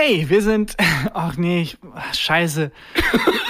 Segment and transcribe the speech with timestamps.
[0.00, 0.76] Hey, wir sind.
[1.12, 2.70] Ach nee, ich, ach, scheiße.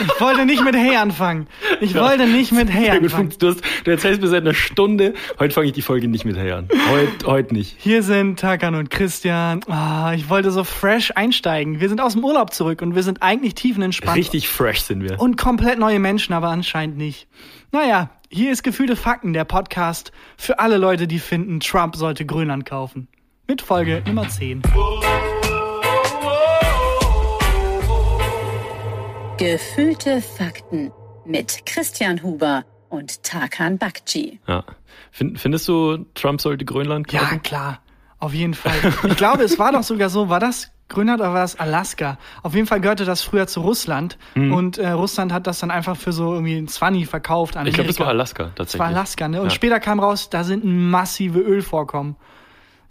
[0.00, 1.46] Ich wollte nicht mit Hey anfangen.
[1.82, 3.34] Ich ja, wollte nicht mit Hey anfangen.
[3.38, 5.12] Du, hast, du erzählst mir seit einer Stunde.
[5.38, 6.66] Heute fange ich die Folge nicht mit Hey an.
[6.88, 7.76] Heute, heute nicht.
[7.78, 9.60] Hier sind Takan und Christian.
[9.68, 11.80] Oh, ich wollte so fresh einsteigen.
[11.80, 14.16] Wir sind aus dem Urlaub zurück und wir sind eigentlich tiefenentspannt.
[14.16, 15.20] Richtig fresh sind wir.
[15.20, 17.28] Und komplett neue Menschen, aber anscheinend nicht.
[17.72, 22.64] Naja, hier ist Gefühlte Fakten, der Podcast für alle Leute, die finden, Trump sollte Grönland
[22.64, 23.08] kaufen.
[23.46, 24.62] Mit Folge Nummer 10.
[29.38, 30.90] Gefühlte Fakten
[31.24, 34.40] mit Christian Huber und Tarkan Bakci.
[34.48, 34.64] Ja.
[35.12, 37.34] Findest du, Trump sollte Grönland kaufen?
[37.34, 37.78] Ja, klar.
[38.18, 38.74] Auf jeden Fall.
[39.06, 42.18] Ich glaube, es war doch sogar so, war das Grönland oder war das Alaska?
[42.42, 44.52] Auf jeden Fall gehörte das früher zu Russland mhm.
[44.52, 47.74] und äh, Russland hat das dann einfach für so irgendwie ein Zwanni verkauft an Ich
[47.74, 48.72] glaube, das war Alaska tatsächlich.
[48.72, 49.40] Das war Alaska, ne?
[49.40, 49.54] Und ja.
[49.54, 52.16] später kam raus, da sind massive Ölvorkommen.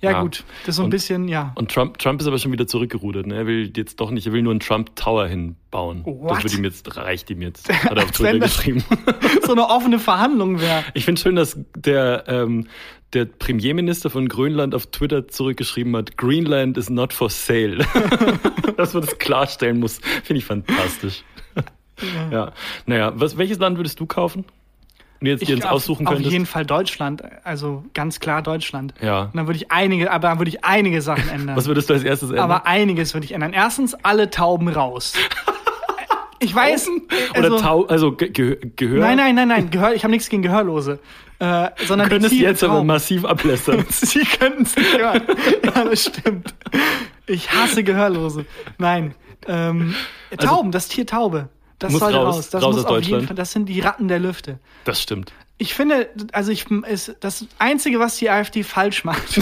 [0.02, 1.54] Ja, ja, gut, das ist so ein und, bisschen, ja.
[1.56, 3.26] Und Trump, Trump ist aber schon wieder zurückgerudert.
[3.26, 3.36] Ne?
[3.36, 6.06] Er will jetzt doch nicht, er will nur einen Trump Tower hinbauen.
[6.06, 6.32] What?
[6.32, 7.67] Das wird ihm jetzt, reicht ihm jetzt.
[7.67, 8.84] Hat er auf Twitter geschrieben.
[9.44, 10.84] so eine offene Verhandlung wäre.
[10.94, 12.68] Ich finde schön, dass der, ähm,
[13.14, 17.78] der Premierminister von Grönland auf Twitter zurückgeschrieben hat, Greenland is not for sale.
[18.78, 21.23] dass man das klarstellen muss, finde ich fantastisch.
[22.02, 22.30] Ja.
[22.31, 22.53] ja.
[22.86, 24.45] Naja, was, welches Land würdest du kaufen?
[25.20, 26.28] Du jetzt, ich, jetzt aussuchen auf, könntest?
[26.28, 28.94] Auf jeden Fall Deutschland, also ganz klar Deutschland.
[29.02, 29.24] Ja.
[29.24, 31.56] Und dann würde ich einige, aber dann würde ich einige Sachen ändern.
[31.58, 32.44] Was würdest du als erstes ändern?
[32.44, 33.54] Aber einiges würde ich ändern.
[33.54, 35.14] Erstens alle Tauben raus.
[36.40, 36.90] Ich weiß.
[37.34, 39.00] Also, Oder Tau also Ge Gehör?
[39.00, 39.70] Nein, nein, nein, nein.
[39.72, 41.00] Gehör, ich habe nichts gegen Gehörlose.
[41.40, 42.74] Äh, sondern du könntest jetzt Tauben.
[42.74, 43.86] aber massiv ablästern.
[43.90, 45.24] Sie könnten es nicht hören.
[45.64, 46.54] ja, das stimmt.
[47.26, 48.46] Ich hasse Gehörlose.
[48.78, 49.16] Nein.
[49.48, 49.96] Ähm,
[50.30, 51.50] also Tauben, also, das Tier Taube.
[51.80, 52.36] Das muss sollte raus.
[52.36, 52.50] raus.
[52.50, 53.36] Das raus muss aus auf jeden Fall.
[53.36, 54.59] Das sind die Ratten der Lüfte.
[54.83, 55.33] Das stimmt.
[55.58, 59.39] Ich finde, also ich ist das einzige, was die AfD falsch macht.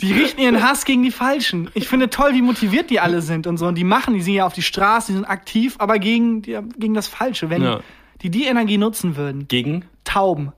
[0.00, 1.70] die richten ihren Hass gegen die Falschen.
[1.74, 3.66] Ich finde toll, wie motiviert die alle sind und so.
[3.66, 6.58] Und die machen, die sind ja auf die Straße, die sind aktiv, aber gegen, die,
[6.76, 7.50] gegen das Falsche.
[7.50, 7.80] Wenn ja.
[8.22, 9.46] die die Energie nutzen würden.
[9.46, 9.84] Gegen?
[10.04, 10.52] Tauben.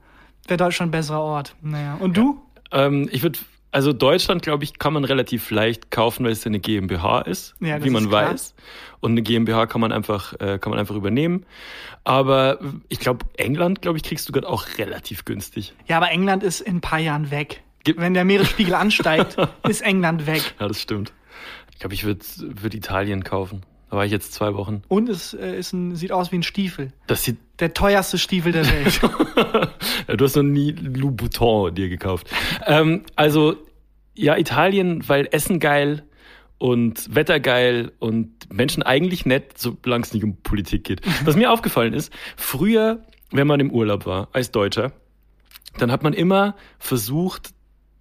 [0.47, 1.55] Wäre Deutschland ein besserer Ort.
[1.61, 1.97] Naja.
[2.01, 2.41] Und du?
[2.73, 3.39] Ähm, ich würde
[3.75, 7.83] also Deutschland, glaube ich, kann man relativ leicht kaufen, weil es eine GmbH ist, ja,
[7.83, 8.55] wie man weiß.
[9.01, 11.45] Und eine GmbH kann man einfach, äh, kann man einfach übernehmen.
[12.05, 15.75] Aber ich glaube, England, glaube ich, kriegst du gerade auch relativ günstig.
[15.89, 17.63] Ja, aber England ist in ein paar Jahren weg.
[17.83, 19.37] Gibt Wenn der Meeresspiegel ansteigt,
[19.69, 20.55] ist England weg.
[20.61, 21.13] Ja, das stimmt.
[21.73, 23.63] Ich glaube, ich würde würd Italien kaufen.
[23.91, 24.83] Da war ich jetzt zwei Wochen.
[24.87, 26.93] Und es äh, ist ein, sieht aus wie ein Stiefel.
[27.09, 29.01] Das sieht der teuerste Stiefel der Welt.
[30.19, 32.29] du hast noch nie Louboutin dir gekauft.
[32.67, 33.57] ähm, also
[34.15, 36.05] ja, Italien, weil Essen geil
[36.59, 41.01] und Wetter geil und Menschen eigentlich nett, solange es nicht um Politik geht.
[41.25, 44.93] Was mir aufgefallen ist, früher, wenn man im Urlaub war als Deutscher,
[45.79, 47.54] dann hat man immer versucht,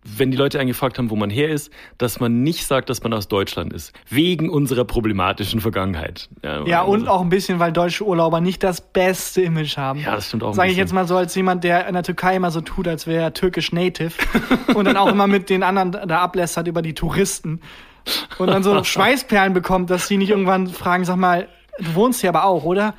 [0.03, 3.13] wenn die Leute angefragt haben, wo man her ist, dass man nicht sagt, dass man
[3.13, 3.93] aus Deutschland ist.
[4.09, 6.29] Wegen unserer problematischen Vergangenheit.
[6.43, 9.99] Ja, ja und auch ein bisschen, weil deutsche Urlauber nicht das beste Image haben.
[9.99, 10.53] Ja, das stimmt auch.
[10.53, 13.07] Sage ich jetzt mal so als jemand, der in der Türkei immer so tut, als
[13.07, 14.13] wäre er türkisch Native
[14.75, 17.61] und dann auch immer mit den anderen da ablässert über die Touristen
[18.37, 21.47] und dann so Schweißperlen bekommt, dass sie nicht irgendwann fragen, sag mal,
[21.79, 22.93] du wohnst hier aber auch, oder?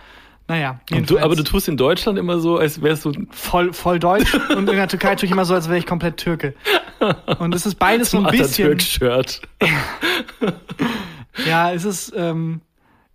[0.47, 0.81] Naja.
[1.07, 4.69] Du, aber du tust in Deutschland immer so, als wärst du voll, voll deutsch und
[4.69, 6.55] in der Türkei tue ich immer so, als wäre ich komplett Türke.
[7.39, 8.79] Und es ist beides so ein bisschen.
[8.79, 9.41] shirt
[11.47, 12.61] ja, es ist ähm,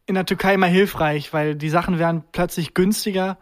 [0.07, 3.37] in der Türkei immer hilfreich, weil die Sachen werden plötzlich günstiger,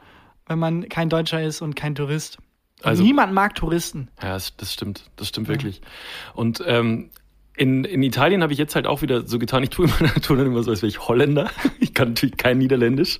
[0.47, 2.39] wenn man kein Deutscher ist und kein Tourist.
[2.83, 4.09] Also, Niemand mag Touristen.
[4.21, 5.09] Ja, das, stimmt.
[5.15, 5.53] Das stimmt ja.
[5.53, 5.81] wirklich.
[6.33, 7.09] Und ähm,
[7.57, 10.37] in, in Italien habe ich jetzt halt auch wieder so getan, ich tue immer, tue
[10.37, 11.49] dann immer so, als wäre ich Holländer.
[11.79, 13.19] Ich kann natürlich kein Niederländisch.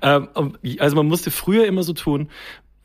[0.00, 0.28] Ähm,
[0.78, 2.28] also man musste früher immer so tun,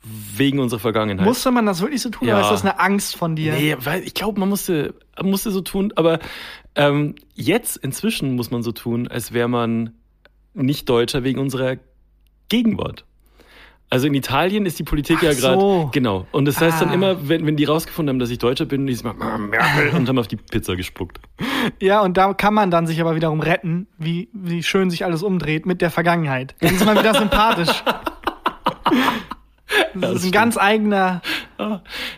[0.04, 1.24] wegen unserer Vergangenheit.
[1.24, 2.34] Musste man das wirklich so tun ja.
[2.34, 3.52] oder ist das eine Angst von dir?
[3.52, 6.18] Nee, weil ich glaube, man musste, musste so tun, aber
[6.74, 9.94] ähm, jetzt inzwischen muss man so tun, als wäre man
[10.54, 11.76] nicht Deutscher wegen unserer
[12.48, 13.04] Gegenwart.
[13.92, 15.90] Also in Italien ist die Politik Ach ja gerade so.
[15.92, 16.84] genau und das heißt ah.
[16.86, 19.90] dann immer, wenn, wenn die rausgefunden haben, dass ich Deutscher bin, die sagen mal Merkel
[19.94, 21.20] und haben auf die Pizza gespuckt.
[21.78, 25.22] Ja und da kann man dann sich aber wiederum retten, wie wie schön sich alles
[25.22, 26.54] umdreht mit der Vergangenheit.
[26.60, 27.84] Dann ist man wieder sympathisch.
[29.94, 30.34] Das, das ist ein stimmt.
[30.34, 31.22] ganz eigener.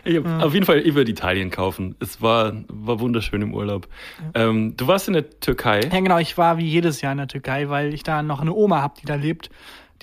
[0.03, 0.39] Ich hab, ja.
[0.39, 1.95] Auf jeden Fall, ich würde Italien kaufen.
[1.99, 3.87] Es war, war wunderschön im Urlaub.
[4.35, 4.49] Ja.
[4.49, 5.81] Ähm, du warst in der Türkei.
[5.81, 6.17] Ja, genau.
[6.17, 8.95] Ich war wie jedes Jahr in der Türkei, weil ich da noch eine Oma habe,
[9.01, 9.49] die da lebt.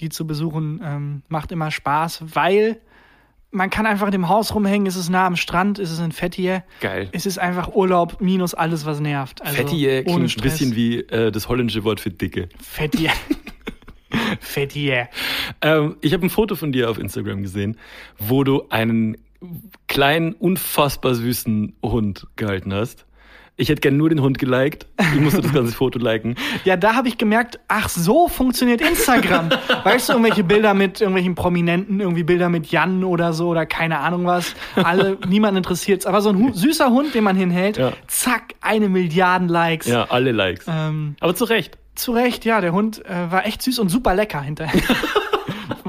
[0.02, 2.80] Die zu besuchen ähm, macht immer Spaß, weil
[3.52, 6.10] man kann einfach in dem Haus rumhängen, es ist nah am Strand, es ist in
[6.12, 6.64] Fethiye.
[6.80, 7.08] Geil.
[7.12, 9.42] Es ist einfach Urlaub minus alles, was nervt.
[9.42, 10.44] Also Fethiye klingt Stress.
[10.44, 12.48] ein bisschen wie äh, das holländische Wort für Dicke.
[12.60, 13.10] Fethiye.
[14.40, 15.08] Fettier.
[15.60, 17.78] Ähm, ich habe ein Foto von dir auf Instagram gesehen,
[18.18, 19.16] wo du einen
[19.88, 23.06] kleinen, unfassbar süßen Hund gehalten hast.
[23.56, 24.86] Ich hätte gern nur den Hund geliked.
[25.14, 26.36] Ich musste das ganze Foto liken.
[26.64, 29.50] Ja, da habe ich gemerkt, ach, so funktioniert Instagram.
[29.84, 33.98] weißt du, irgendwelche Bilder mit irgendwelchen Prominenten, irgendwie Bilder mit Jan oder so oder keine
[33.98, 34.54] Ahnung was.
[34.76, 36.06] Alle, niemand interessiert's.
[36.06, 37.92] Aber so ein Hu süßer Hund, den man hinhält, Ja.
[38.06, 39.86] zack, eine Milliarden Likes.
[39.86, 40.64] Ja, alle Likes.
[40.68, 41.76] Ähm, Aber zu Recht.
[41.94, 44.80] zu Recht, ja, der Hund äh, war echt süß und super lecker hinterher.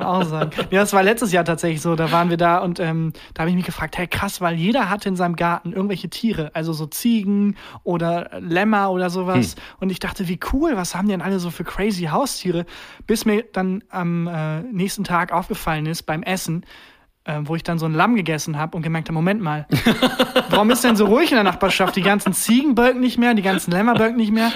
[0.03, 0.51] Man auch sagen.
[0.71, 1.95] Ja, das war letztes Jahr tatsächlich so.
[1.95, 4.89] Da waren wir da und ähm, da habe ich mich gefragt, hey krass, weil jeder
[4.89, 9.55] hatte in seinem Garten irgendwelche Tiere, also so Ziegen oder Lämmer oder sowas.
[9.79, 12.65] Und ich dachte, wie cool, was haben die denn alle so für crazy Haustiere?
[13.07, 16.65] Bis mir dann am äh, nächsten Tag aufgefallen ist beim Essen,
[17.25, 19.67] äh, wo ich dann so ein Lamm gegessen habe und gemerkt habe, Moment mal,
[20.49, 21.95] warum ist denn so ruhig in der Nachbarschaft?
[21.95, 24.51] Die ganzen Ziegen bölken nicht mehr, die ganzen Lämmer bölken nicht mehr.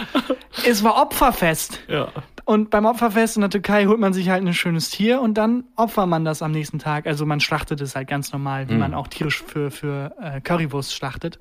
[0.66, 1.80] Es war Opferfest.
[1.88, 2.10] Ja.
[2.48, 5.66] Und beim Opferfest in der Türkei holt man sich halt ein schönes Tier und dann
[5.76, 7.06] opfert man das am nächsten Tag.
[7.06, 8.80] Also man schlachtet es halt ganz normal, wie Mhm.
[8.80, 11.40] man auch tierisch für, für äh, Currywurst schlachtet.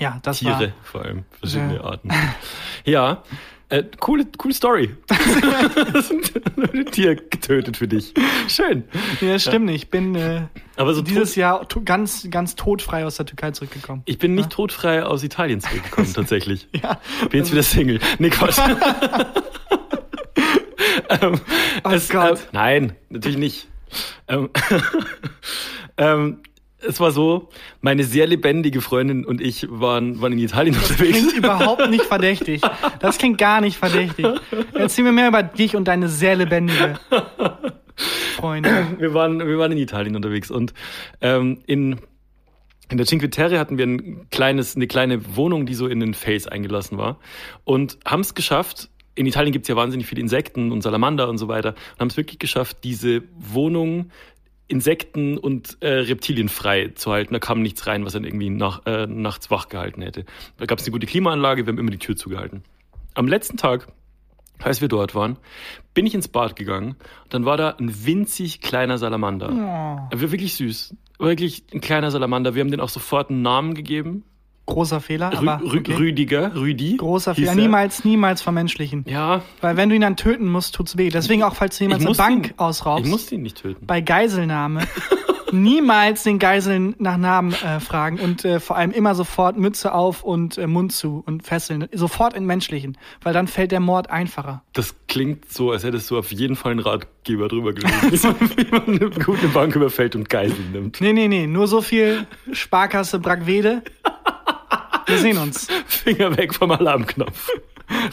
[0.00, 1.24] Ja, das Tiere vor allem.
[1.38, 1.84] Verschiedene Ja.
[1.84, 2.10] Arten.
[2.84, 3.22] Ja.
[3.68, 4.96] Äh, coole, coole Story.
[5.92, 8.12] das sind ein Tier getötet für dich.
[8.48, 8.84] Schön.
[9.20, 9.28] war.
[9.28, 9.84] Ja, stimmt nicht.
[9.84, 10.42] Ich bin äh,
[10.76, 14.02] Aber so dieses Jahr ganz, ganz todfrei aus der Türkei zurückgekommen.
[14.06, 16.68] ich bin nicht todfrei aus Italien zurückgekommen, tatsächlich.
[16.80, 17.00] Ja.
[17.30, 17.98] Bin jetzt wieder Single.
[18.18, 18.58] Nee, Quatsch.
[21.22, 21.40] ähm,
[21.84, 22.38] Oh es, Gott.
[22.38, 23.68] Äh, nein, natürlich nicht.
[24.28, 24.50] Ähm,
[25.96, 26.42] ähm,
[26.78, 27.48] es war so,
[27.80, 31.18] meine sehr lebendige Freundin und ich waren, waren in Italien unterwegs.
[31.18, 32.62] Klingt überhaupt nicht verdächtig.
[33.00, 34.26] Das klingt gar nicht verdächtig.
[34.74, 36.98] Erzähl mir mehr über dich und deine sehr lebendige
[38.36, 38.72] Freundin.
[38.98, 40.74] Wir waren, wir waren in Italien unterwegs und
[41.22, 41.96] ähm, in,
[42.90, 46.12] in der Cinque Terre hatten wir ein kleines, eine kleine Wohnung, die so in den
[46.12, 47.18] Fels eingelassen war
[47.64, 51.48] und haben es geschafft, in Italien gibt's ja wahnsinnig viele Insekten und Salamander und so
[51.48, 54.10] weiter und haben es wirklich geschafft, diese Wohnung
[54.68, 57.32] Insekten und äh, Reptilien frei zu halten.
[57.32, 60.24] Da kam nichts rein, was dann irgendwie nach, äh, nachts wach gehalten hätte.
[60.56, 62.62] Da gab's eine gute Klimaanlage, wir haben immer die Tür zugehalten.
[63.14, 63.88] Am letzten Tag
[64.58, 65.36] als wir dort waren,
[65.94, 66.96] bin ich ins Bad gegangen.
[67.28, 69.50] Dann war da ein winzig kleiner Salamander.
[69.50, 70.96] Oh, Er war wirklich süß.
[71.18, 72.54] Wirklich ein kleiner Salamander.
[72.54, 74.24] Wir haben den auch sofort einen Namen gegeben.
[74.66, 75.94] Großer Fehler, Rü aber okay.
[75.94, 76.96] Rüdiger, Rüdi.
[76.96, 77.50] großer Fehler.
[77.52, 77.54] er.
[77.54, 79.04] Niemals, niemals vermenschlichen.
[79.08, 81.08] Ja, Weil wenn du ihn dann töten musst, tut's weh.
[81.08, 83.86] Deswegen auch, falls du jemals eine muss Bank ihn, ausraubst, ich musste ihn nicht töten.
[83.86, 84.82] bei Geiselnahme
[85.52, 90.22] niemals den Geiseln nach Namen äh, fragen und äh, vor allem immer sofort Mütze auf
[90.22, 91.88] und äh, Mund zu und fesseln.
[91.92, 94.62] Sofort in menschlichen, weil dann fällt der Mord einfacher.
[94.72, 98.82] Das klingt so, als hättest du auf jeden Fall einen Ratgeber drüber gelesen, wie man
[98.86, 101.00] eine gute Bank überfällt und Geiseln nimmt.
[101.00, 103.82] Nee, nee, nee, nur so viel Sparkasse Brackwede.
[105.06, 105.68] Wir sehen uns.
[105.86, 107.50] Finger weg vom Alarmknopf.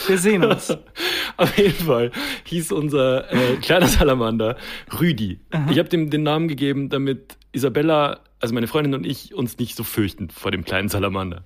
[0.08, 0.76] Wir sehen uns.
[1.38, 2.12] Auf jeden Fall
[2.46, 4.58] hieß unser äh, kleiner Salamander
[5.00, 5.40] Rüdi.
[5.72, 9.76] Ich habe dem den Namen gegeben, damit Isabella, also meine Freundin und ich, uns nicht
[9.76, 11.44] so fürchten vor dem kleinen Salamander.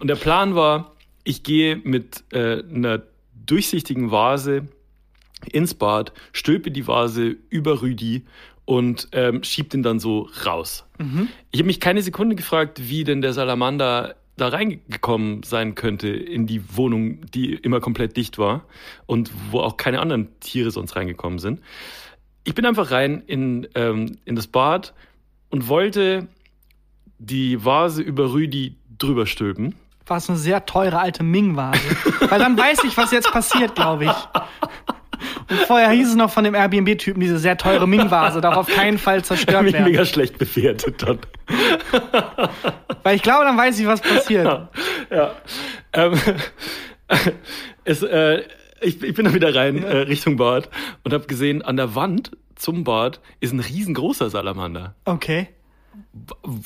[0.00, 3.02] Und der Plan war, ich gehe mit äh, einer
[3.46, 4.68] durchsichtigen Vase
[5.52, 8.24] ins Bad, stülpe die Vase über Rüdi
[8.64, 10.84] und ähm, schieb den dann so raus.
[11.52, 16.46] Ich habe mich keine Sekunde gefragt, wie denn der Salamander da reingekommen sein könnte in
[16.46, 18.64] die Wohnung, die immer komplett dicht war
[19.06, 21.60] und wo auch keine anderen Tiere sonst reingekommen sind.
[22.44, 24.94] Ich bin einfach rein in, ähm, in das Bad
[25.50, 26.28] und wollte
[27.18, 29.74] die Vase über Rüdi drüber stülpen.
[30.06, 31.80] War es eine sehr teure alte Ming-Vase.
[32.30, 34.10] Weil dann weiß ich, was jetzt passiert, glaube ich.
[35.50, 38.98] Und vorher hieß es noch von dem Airbnb-Typen, diese sehr teure Ming-Vase darf auf keinen
[38.98, 39.86] Fall zerstört mich werden.
[39.86, 41.18] mega schlecht bewertet dann.
[43.02, 44.68] Weil ich glaube, dann weiß ich, was passiert.
[45.10, 45.34] ja.
[45.92, 46.14] Ähm,
[47.84, 48.42] es, äh,
[48.80, 50.68] ich, ich bin dann wieder rein äh, Richtung Bad
[51.04, 54.94] und habe gesehen, an der Wand zum Bad ist ein riesengroßer Salamander.
[55.04, 55.48] Okay.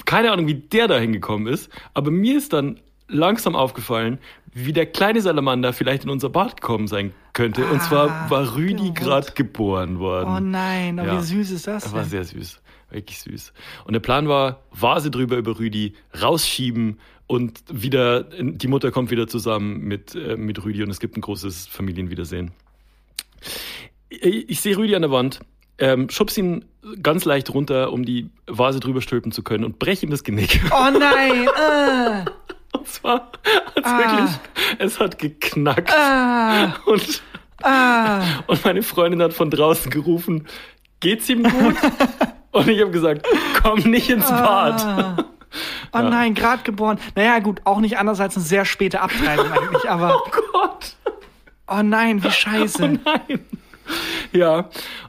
[0.05, 4.19] Keine Ahnung, wie der da hingekommen ist, aber mir ist dann langsam aufgefallen,
[4.53, 7.67] wie der kleine Salamander vielleicht in unser Bad gekommen sein könnte.
[7.67, 10.29] und Ah, zwar war Rüdi gerade geboren worden.
[10.37, 11.21] Oh nein, aber Ja.
[11.21, 12.11] wie süß ist das Das war denn?
[12.11, 12.61] sehr süß.
[12.91, 13.53] Wirklich süß.
[13.87, 19.27] Und der Plan war, Vase drüber über Rüdi, rausschieben und wieder, die Mutter kommt wieder
[19.27, 22.51] zusammen mit, äh, mit Rüdi und es gibt ein großes Familienwiedersehen.
[24.11, 25.41] Ich, ich sehe Rüdi an der Wand,
[25.79, 26.67] ähm, schubs ihn
[27.03, 30.61] ganz leicht runter, um die Vase drüber stülpen zu können und brech ihm das Genick.
[30.71, 31.47] Oh nein!
[31.47, 32.25] Äh,
[32.79, 33.31] Und zwar
[33.77, 33.99] hat's Ah.
[33.99, 34.31] wirklich,
[34.79, 35.93] es hat geknackt.
[35.93, 37.23] ah, Und,
[37.63, 38.23] ah.
[38.47, 40.47] und meine Freundin hat von draußen gerufen,
[41.01, 41.75] geht's ihm gut?
[42.53, 43.27] und ich habe gesagt,
[43.63, 44.81] komm nicht ins Bad.
[44.85, 45.17] Ah.
[45.93, 46.99] Oh nein, grad geboren.
[47.15, 50.97] Naja, gut, auch nicht anders als eine sehr späte Abtreibung eigentlich, aber Oh Gott.
[51.69, 52.99] oh nein, wie scheiße.
[53.05, 53.45] Nein.
[54.35, 54.61] Ja,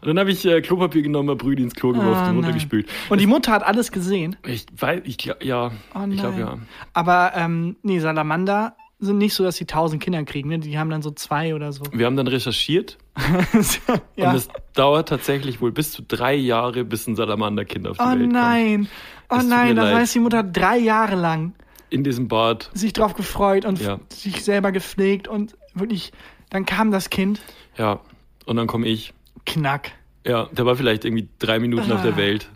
[0.02, 2.36] und dann habe ich äh, Klopapier genommen, hab Brüdi ins Klo geworfen Oh und nein.
[2.36, 2.90] runtergespült.
[3.10, 4.36] Und die Mutter hat alles gesehen.
[4.46, 6.40] Ich weiß, ich glaub, ja, Oh ich glaube nein.
[6.40, 6.58] ja.
[6.92, 10.50] Aber ähm, nee, Salamander sind nicht so, dass sie tausend Kinder kriegen.
[10.50, 10.60] Ne?
[10.60, 11.84] Die haben dann so zwei oder so.
[11.94, 12.98] Wir haben dann recherchiert
[14.16, 14.30] ja.
[14.32, 18.08] und es dauert tatsächlich wohl bis zu drei Jahre, bis ein Salamanderkind auf die Oh
[18.10, 18.34] Welt kommt.
[18.34, 18.88] nein.
[19.30, 19.96] Oh Es tut nein, das leid.
[19.96, 21.54] heißt, die Mutter hat drei Jahre lang
[21.90, 22.70] In diesem Bad.
[22.74, 24.00] sich drauf gefreut und Ja.
[24.10, 26.12] sich selber gepflegt und wirklich,
[26.50, 27.42] dann kam das Kind.
[27.78, 28.00] Ja.
[28.46, 29.14] Und dann komme ich.
[29.46, 29.92] Knack.
[30.26, 32.04] Ja, der war vielleicht irgendwie drei Minuten auf Ah.
[32.04, 32.50] der Welt.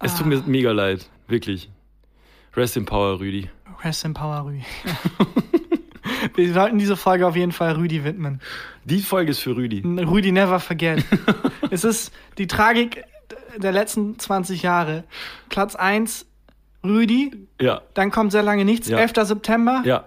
[0.00, 1.08] Es tut mir mega leid.
[1.28, 1.70] Wirklich.
[2.56, 3.48] Rest in Power, Rüdi.
[3.82, 4.64] Rest in Power, Rüdi.
[6.34, 8.40] Wir sollten diese Folge auf jeden Fall Rüdi widmen.
[8.84, 9.80] Die Folge ist für Rüdi.
[9.84, 11.04] Rüdi never forget.
[11.70, 13.04] es ist die Tragik
[13.56, 15.04] der letzten 20 Jahre.
[15.48, 16.26] Platz 1,
[16.84, 17.46] Rüdi.
[17.60, 17.82] Ja.
[17.94, 18.88] Dann kommt sehr lange nichts.
[18.88, 18.98] Ja.
[18.98, 19.12] 11.
[19.24, 19.82] September.
[19.84, 20.04] Ja.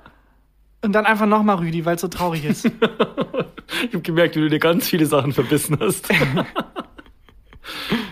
[0.81, 2.69] Und dann einfach nochmal Rüdi, weil es so traurig ist.
[3.83, 6.09] Ich habe gemerkt, wie du dir ganz viele Sachen verbissen hast.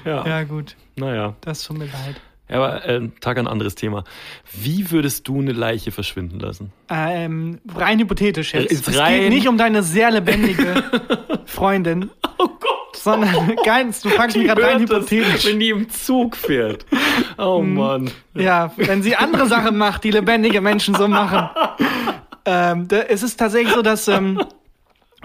[0.05, 0.25] ja.
[0.27, 0.75] ja, gut.
[0.95, 1.35] Naja.
[1.41, 2.19] Das tut mir leid.
[2.49, 4.03] Ja, aber äh, Tag ein anderes Thema.
[4.51, 6.71] Wie würdest du eine Leiche verschwinden lassen?
[6.89, 8.71] Ähm, rein hypothetisch jetzt.
[8.71, 10.83] Ist es rein- geht nicht um deine sehr lebendige
[11.45, 12.95] Freundin, Oh Gott!
[12.95, 15.45] sondern ganz, du fragst mich gerade rein hypothetisch.
[15.45, 16.85] wenn die im Zug fährt.
[17.37, 18.11] Oh Mann.
[18.35, 21.49] Ja, wenn sie andere Sachen macht, die lebendige Menschen so machen.
[22.45, 24.41] Ähm, da, es ist tatsächlich so, dass ähm,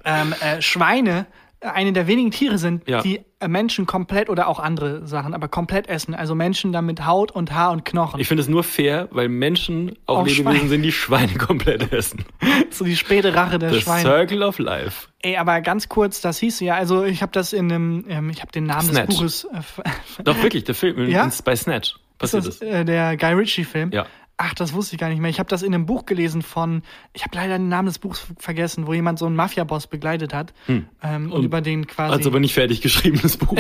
[0.09, 1.27] ähm, äh, Schweine
[1.61, 3.03] eine der wenigen Tiere sind, Ja.
[3.03, 6.15] die äh, Menschen komplett oder auch andere Sachen, aber komplett essen.
[6.15, 8.21] Also Menschen dann mit Haut und Haar und Knochen.
[8.21, 10.69] Ich finde es nur fair, weil Menschen auch Auch Lebewesen Schweine.
[10.69, 12.25] sind, die Schweine komplett essen.
[12.71, 14.03] so die späte Rache der The Schweine.
[14.03, 15.09] Circle of Life.
[15.21, 18.41] Ey, aber ganz kurz, das hieß ja, also ich habe das in einem, ähm, ich
[18.41, 19.09] habe den Namen Snatch.
[19.09, 21.29] des Buches, äh, Doch wirklich, der Film Ja?
[21.45, 22.69] bei Snatch ist passiert das das.
[22.69, 23.91] äh, der Guy Ritchie-Film?
[23.93, 24.07] Ja.
[24.41, 25.31] Ach, das wusste ich gar nicht mehr.
[25.31, 28.25] Ich habe das in einem Buch gelesen von, ich habe leider den Namen des Buchs
[28.39, 32.15] vergessen, wo jemand so einen Mafia-Boss begleitet hat ähm, und, Und über den quasi.
[32.15, 33.57] Also aber nicht fertig geschriebenes Buch.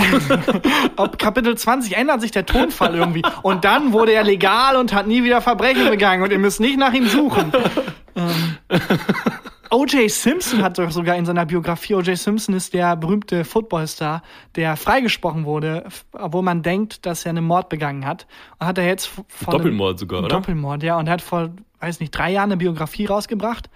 [0.96, 3.22] Ab Kapitel 20 ändert sich der Tonfall irgendwie.
[3.42, 6.78] Und dann wurde er legal und hat nie wieder Verbrechen begangen und ihr müsst nicht
[6.78, 7.50] nach ihm suchen.
[8.14, 8.56] ähm,
[9.78, 10.10] O.J.
[10.10, 12.18] Simpson hat doch sogar in seiner Biografie, O.J.
[12.18, 14.22] Simpson ist der berühmte Footballstar,
[14.56, 18.26] der freigesprochen wurde, obwohl man denkt, dass er einen Mord begangen hat.
[18.58, 20.30] Und hat er jetzt vor einem- Doppelmord sogar, oder?
[20.30, 20.98] Doppelmord, ja.
[20.98, 23.70] Und er hat vor, weiß nicht, drei Jahren eine Biografie rausgebracht.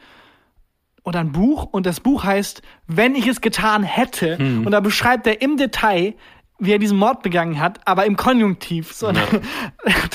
[1.05, 1.69] Oder ein Buch.
[1.71, 4.39] Und das Buch heißt, wenn ich es getan hätte.
[4.39, 4.67] Hm.
[4.67, 6.15] Und da beschreibt er im Detail,
[6.65, 8.93] wie er diesen Mord begangen hat, aber im Konjunktiv.
[8.93, 9.29] So nach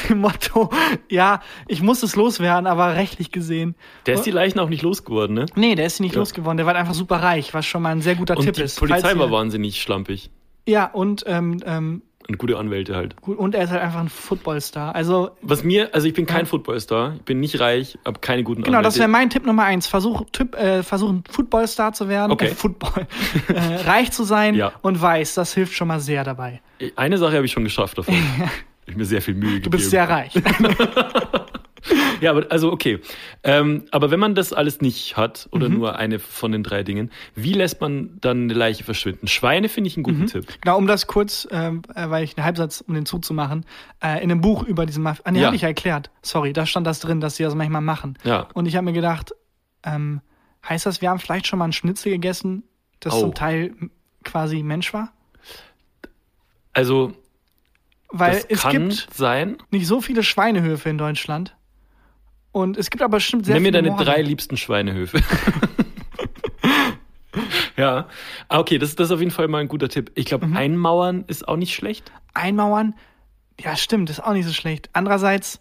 [0.09, 0.69] dem Motto,
[1.09, 3.75] ja, ich muss es loswerden, aber rechtlich gesehen.
[4.05, 5.45] Der ist die Leichen auch nicht losgeworden, ne?
[5.55, 6.19] Nee, der ist nicht Ja.
[6.19, 6.55] losgeworden.
[6.57, 8.79] Der war einfach super reich, was schon mal ein sehr guter Und Tipp die ist.
[8.79, 10.29] Polizei Falls war wahnsinnig schlampig.
[10.65, 13.15] Ja, und, ähm, ähm, Und gute Anwälte halt.
[13.21, 14.93] gut, und er ist halt einfach ein Footballstar.
[14.93, 16.45] Also, Was mir, also ich bin kein Ja.
[16.45, 18.99] Footballstar, ich bin nicht reich, habe keine guten Genau, das Anwälte.
[18.99, 19.87] wäre mein Tipp Nummer eins.
[19.87, 22.47] Versuch, Tipp, äh, versuchen, Footballstar zu werden, Okay.
[22.47, 23.07] äh, Football,
[23.47, 24.73] äh, reich zu sein Ja.
[24.81, 26.61] und weiß, das hilft schon mal sehr dabei.
[26.97, 28.13] Eine Sache habe ich schon geschafft davon.
[28.85, 29.63] ich mir sehr viel Mühe gegeben.
[29.63, 30.33] Du bist sehr reich.
[32.21, 32.99] Ja, aber also okay.
[33.43, 35.75] Ähm, aber wenn man das alles nicht hat oder Mhm.
[35.77, 39.27] nur eine von den drei Dingen, wie lässt man dann eine Leiche verschwinden?
[39.27, 40.47] Schweine finde ich einen guten Tipp.
[40.61, 43.65] genau, um das kurz, ähm, äh, weil ich einen Halbsatz, um den zuzumachen,
[44.03, 45.45] äh, in einem Buch über diesen Mafia, ah, nee, Ja.
[45.47, 46.09] habe ich ja erklärt.
[46.23, 48.17] Sorry, da stand das drin, dass sie das manchmal machen.
[48.23, 48.47] Ja.
[48.53, 49.31] Und ich habe mir gedacht,
[49.83, 50.21] ähm,
[50.67, 52.63] heißt das, wir haben vielleicht schon mal ein Schnitzel gegessen,
[52.99, 53.19] das Oh.
[53.21, 53.75] zum Teil
[54.23, 55.13] quasi Mensch war?
[56.73, 57.13] Also
[58.09, 59.57] Weil das es kann gibt sein.
[59.71, 61.55] nicht so viele Schweinehöfe in Deutschland.
[62.57, 64.03] Und es gibt aber bestimmt sehr Nenn mir deine Morde.
[64.05, 65.21] drei liebsten Schweinehöfe.
[67.77, 68.07] ja.
[68.49, 70.11] Ah, okay, das, das ist auf jeden Fall mal ein guter Tipp.
[70.15, 70.57] Ich glaube, Mhm.
[70.57, 72.11] einmauern ist auch nicht schlecht.
[72.33, 72.93] einmauern,
[73.59, 74.89] ja, stimmt, ist auch nicht so schlecht.
[74.93, 75.59] Andererseits,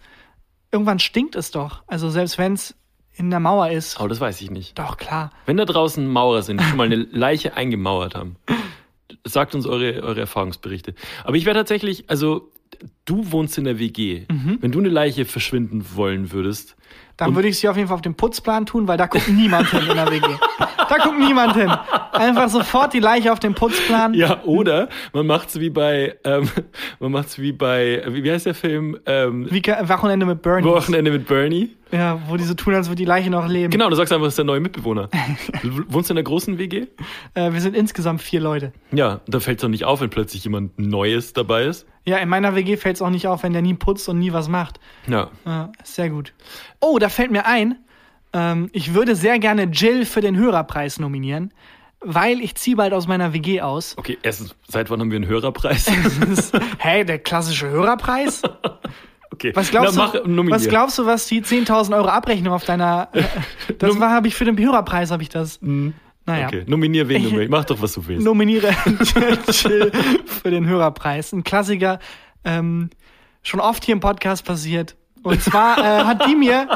[0.72, 1.82] irgendwann stinkt es doch.
[1.86, 2.74] Also selbst wenn es
[3.14, 4.78] in der Mauer ist, Aber das weiß ich nicht.
[4.78, 5.30] doch klar.
[5.46, 8.36] Wenn da draußen Maurer sind, die schon mal eine Leiche eingemauert haben,
[9.24, 10.94] sagt uns eure, eure Erfahrungsberichte.
[11.24, 12.50] Aber ich wäre tatsächlich, also
[13.04, 14.23] du wohnst in der WG.
[14.30, 14.59] Mhm.
[14.61, 16.76] Wenn du eine Leiche verschwinden wollen würdest,
[17.16, 19.71] Dann würde ich sie auf jeden Fall auf den Putzplan tun, weil da guckt niemand
[19.71, 20.26] hin in der WG.
[20.88, 21.68] Da guckt niemand hin.
[22.12, 24.14] Einfach sofort die Leiche auf den Putzplan.
[24.14, 26.49] ja, oder man macht's wie bei, ähm,
[27.00, 28.97] man macht's wie bei, wie, heißt der Film?
[29.04, 30.68] Ähm, Wie Wochenende mit Bernie.
[30.68, 31.71] Wochenende mit Bernie.
[31.92, 33.70] Ja, wo die so tun, als würde die Leiche noch leben.
[33.70, 35.08] Genau, du sagst einfach, das ist der neue Mitbewohner.
[35.62, 36.86] Du wohnst in einer großen WG?
[37.34, 38.72] Äh, wir sind insgesamt vier Leute.
[38.92, 41.86] Ja, da fällt es doch nicht auf, wenn plötzlich jemand Neues dabei ist.
[42.04, 44.32] Ja, in meiner WG fällt es auch nicht auf, wenn der nie putzt und nie
[44.32, 44.80] was macht.
[45.06, 45.30] Ja.
[45.44, 46.32] Ja, sehr gut.
[46.80, 47.76] Oh, da fällt mir ein,
[48.32, 51.52] ähm, ich würde sehr gerne Jill für den Hörerpreis nominieren,
[52.00, 53.96] weil ich ziehe bald aus meiner WG aus.
[53.96, 55.90] Okay, erstens, seit wann haben wir einen Hörerpreis?
[56.78, 58.42] Hä, der klassische Hörerpreis?
[59.36, 63.08] Okay, Was glaubst, Na, du, was glaubst du, was die 10.000 Euro Abrechnung auf deiner...
[63.12, 63.22] Äh,
[63.78, 65.58] das war, habe ich für den Hörerpreis, habe ich das...
[65.60, 67.50] Naja, Okay, nominier wen du willst.
[67.50, 68.24] Mach doch, was du willst.
[68.24, 68.70] nominiere
[69.50, 69.92] Jill
[70.24, 71.32] für den Hörerpreis.
[71.32, 71.98] Ein Klassiker,
[72.44, 72.90] ähm,
[73.42, 74.96] schon oft hier im Podcast passiert.
[75.22, 76.66] Und zwar äh, hat die mir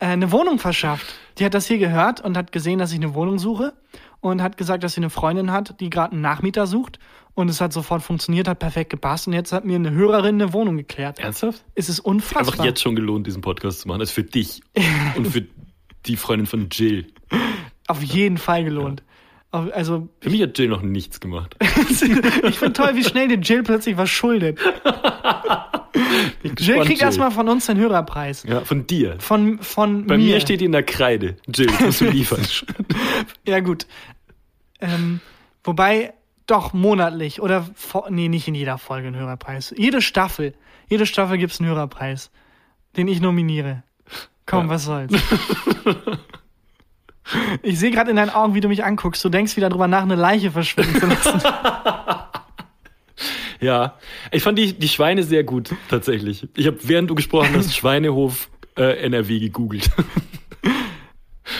[0.00, 1.06] äh, eine Wohnung verschafft.
[1.38, 3.72] Die hat das hier gehört und hat gesehen, dass ich eine Wohnung suche
[4.20, 6.98] und hat gesagt, dass sie eine Freundin hat, die gerade einen Nachmieter sucht.
[7.34, 9.26] Und es hat sofort funktioniert, hat perfekt gepasst.
[9.26, 11.18] Und jetzt hat mir eine Hörerin eine Wohnung geklärt.
[11.18, 11.64] Ernsthaft?
[11.74, 12.52] Es ist unfassbar.
[12.54, 13.98] Einfach jetzt schon gelohnt, diesen Podcast zu machen.
[13.98, 14.60] Das ist für dich
[15.16, 15.44] und für
[16.06, 17.08] die Freundin von Jill.
[17.88, 19.02] Auf jeden Fall gelohnt.
[19.50, 21.56] Auf- Also, Für mich hat Jill noch nichts gemacht.
[21.90, 24.60] ich finde toll, wie schnell dir Jill plötzlich was schuldet.
[26.58, 28.42] Jill kriegt erstmal von uns den Hörerpreis.
[28.44, 29.16] Ja, von dir.
[29.20, 30.34] Von, von Bei mir.
[30.34, 31.36] mir steht die in der Kreide.
[31.46, 32.40] Jill, das musst du liefern.
[33.46, 33.86] Ja, gut.
[34.80, 35.20] Ähm,
[35.62, 36.14] wobei,
[36.46, 37.68] doch, monatlich oder,
[38.10, 39.72] nee, nicht in jeder Folge ein Hörerpreis.
[39.76, 40.54] Jede Staffel,
[40.88, 42.30] jede Staffel gibt's einen Hörerpreis,
[42.96, 43.82] den ich nominiere.
[44.46, 44.70] Komm, Ja.
[44.70, 45.12] was soll's.
[47.62, 49.24] Ich sehe gerade in deinen Augen, wie du mich anguckst.
[49.24, 51.40] Du denkst wieder drüber nach, eine Leiche verschwinden zu lassen.
[53.60, 53.98] Ja,
[54.30, 56.48] ich fand die, die Schweine sehr gut, tatsächlich.
[56.56, 59.90] Ich habe, während du gesprochen hast, Schweinehof äh, NRW gegoogelt.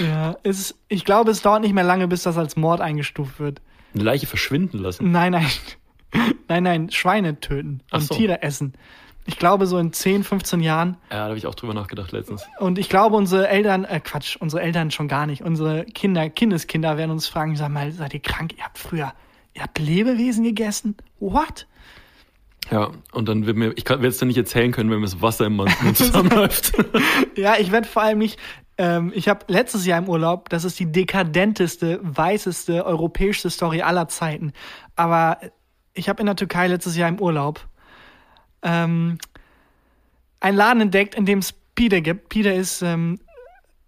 [0.00, 3.60] ja, es, ich glaube, es dauert nicht mehr lange, bis das als Mord eingestuft wird.
[3.94, 5.10] Eine Leiche verschwinden lassen.
[5.12, 5.46] Nein, nein.
[6.46, 8.14] Nein, nein, Schweine töten Ach und so.
[8.14, 8.74] Tiere essen.
[9.26, 12.46] Ich glaube, so in 10, 15 Jahren Ja, da habe ich auch drüber nachgedacht letztens.
[12.60, 15.42] Und ich glaube, unsere Eltern, äh Quatsch, unsere Eltern schon gar nicht.
[15.42, 18.52] Unsere Kinder, Kindeskinder werden uns fragen, sag mal, seid ihr krank?
[18.56, 19.12] Ihr habt früher,
[19.54, 20.96] ihr habt Lebewesen gegessen?
[21.18, 21.66] What?
[22.70, 25.20] Ja, und dann wird mir, ich werde es dann nicht erzählen können, wenn mir das
[25.20, 26.72] Wasser im Mund zusammenläuft.
[27.36, 28.38] Ja, ich werde vor allem nicht,
[28.78, 34.08] ähm, ich habe letztes Jahr im Urlaub, das ist die dekadenteste, weißeste, europäischste Story aller
[34.08, 34.52] Zeiten.
[34.96, 35.38] Aber
[35.94, 37.66] ich habe in der Türkei letztes Jahr im Urlaub
[38.62, 39.18] ähm,
[40.40, 42.28] einen Laden entdeckt, in dem es Pide gibt.
[42.28, 43.18] Pide ist ähm,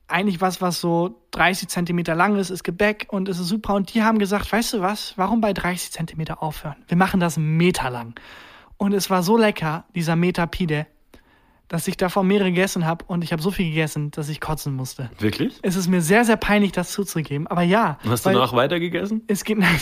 [0.08, 3.74] eigentlich was, was so 30 Zentimeter lang ist, ist Gebäck und es ist super.
[3.74, 6.76] Und die haben gesagt, weißt du was, warum bei 30 Zentimeter aufhören?
[6.88, 8.18] Wir machen das einen Meter lang.
[8.78, 10.86] Und es war so lecker, dieser Meter Pide,
[11.68, 14.74] dass ich davon mehrere gegessen habe und ich habe so viel gegessen, dass ich kotzen
[14.74, 15.10] musste.
[15.18, 15.58] Wirklich?
[15.62, 17.48] Es ist mir sehr, sehr peinlich, das zuzugeben.
[17.48, 17.98] Aber ja.
[18.04, 19.22] Und hast du danach weitergegessen?
[19.26, 19.74] Es geht nein,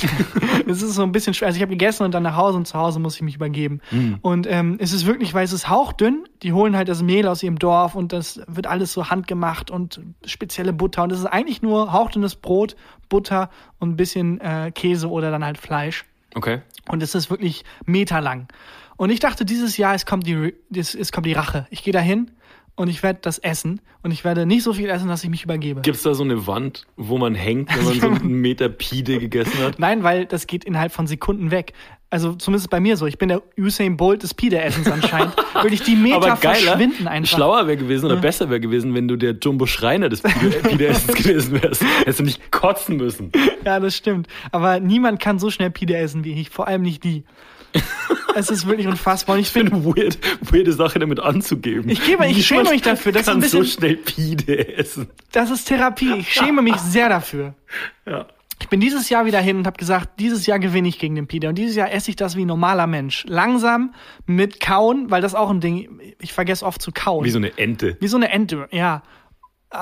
[0.67, 1.49] es ist so ein bisschen schwer.
[1.49, 3.83] Also ich habe gegessen und dann nach Hause und zu Hause muss ich mich übergeben.
[4.23, 6.25] Und ähm, es ist wirklich, weil es ist hauchdünn.
[6.43, 10.01] Die holen halt das Mehl aus ihrem Dorf und das wird alles so handgemacht und
[10.25, 11.03] spezielle Butter.
[11.03, 12.77] Und es ist eigentlich nur hauchdünnes Brot,
[13.11, 16.07] Butter und ein bisschen äh, Käse oder dann halt Fleisch.
[16.35, 16.63] Okay.
[16.89, 18.49] Und es ist wirklich meterlang.
[18.97, 21.67] Und ich dachte, dieses Jahr, es kommt die, es, es kommt die Rache.
[21.71, 22.31] Ich gehe dahin
[22.77, 23.81] und ich werde das essen.
[24.03, 25.81] Und ich werde nicht so viel essen, dass ich mich übergebe.
[25.81, 29.19] Gibt es da so eine Wand, wo man hängt, wenn man so einen Meter Pide
[29.19, 29.79] gegessen hat?
[29.79, 31.73] Nein, weil das geht innerhalb von Sekunden weg.
[32.11, 33.07] Also zumindest bei mir so.
[33.07, 35.35] Ich bin der Usain Bolt des Pide-Essens anscheinend.
[35.55, 37.35] Wirklich die Meter Aber geiler, verschwinden einfach.
[37.35, 41.15] schlauer wäre gewesen oder besser wäre gewesen, wenn du der Jumbo Schreiner des Pide- Pide-Essens
[41.17, 41.83] gewesen wärst.
[42.01, 43.33] Hättest du nicht kotzen müssen.
[43.65, 44.29] Ja, das stimmt.
[44.53, 46.51] Aber niemand kann so schnell Pide essen wie ich.
[46.51, 47.25] Vor allem nicht die.
[48.35, 49.37] es ist wirklich unfassbar.
[49.37, 51.89] Und ich finde bin, weird, weirde Sache damit anzugeben.
[51.91, 55.09] Ich gebe- ich schäme mich dafür, das ist kann ein bisschen- so schnell Pide essen.
[55.33, 56.15] das ist Therapie.
[56.19, 57.55] Ich schäme mich sehr dafür.
[58.07, 58.27] Ja.
[58.61, 61.27] Ich bin dieses Jahr wieder hin und habe gesagt, dieses Jahr gewinne ich gegen den
[61.27, 61.49] Pide.
[61.49, 63.25] Und dieses Jahr esse ich das wie ein normaler Mensch.
[63.29, 63.95] Langsam
[64.27, 67.25] mit Kauen, weil das auch ein Ding, ich vergesse oft zu kauen.
[67.25, 67.97] Wie so eine Ente.
[68.01, 69.03] Wie so eine Ente, ja.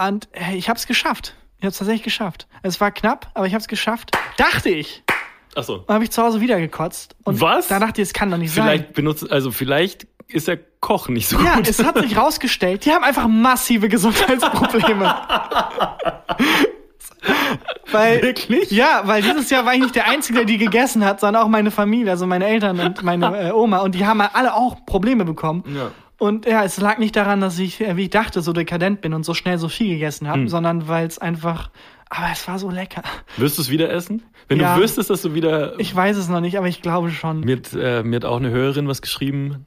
[0.06, 1.34] Und hey, ich habe es geschafft.
[1.58, 2.48] Ich habe es tatsächlich geschafft.
[2.62, 4.10] Es war knapp, aber ich habe es geschafft.
[4.38, 5.04] Dachte ich.
[5.54, 5.84] Achso.
[5.86, 7.14] Und habe ich zu Hause wieder gekotzt.
[7.24, 7.68] Und Was?
[7.68, 8.64] Da dachte ich, es kann doch nicht sein.
[8.64, 11.68] Vielleicht benutzt, also vielleicht ist der Koch nicht so Ja, gut.
[11.68, 15.14] es hat sich rausgestellt, die haben einfach massive Gesundheitsprobleme.
[17.92, 18.70] weil, Wirklich?
[18.70, 21.48] Ja, weil dieses Jahr war ich nicht der Einzige, der die gegessen hat, sondern auch
[21.48, 23.78] meine Familie, also meine Eltern und meine äh, Oma.
[23.78, 25.64] Und die haben alle auch Probleme bekommen.
[25.74, 25.90] Ja.
[26.18, 29.12] Und ja, es lag nicht daran, dass ich, äh, wie ich dachte, so dekadent bin
[29.12, 31.70] und so schnell so viel gegessen habe, sondern weil es einfach,
[32.14, 33.02] aber es war so lecker.
[33.36, 34.22] Wirst du es wieder essen?
[34.48, 34.76] Wenn Ja.
[34.76, 35.78] du wüsstest, dass du wieder.
[35.80, 37.40] Ich weiß es noch nicht, aber ich glaube schon.
[37.40, 39.66] mir, hat, äh, mir hat auch eine Hörerin was geschrieben.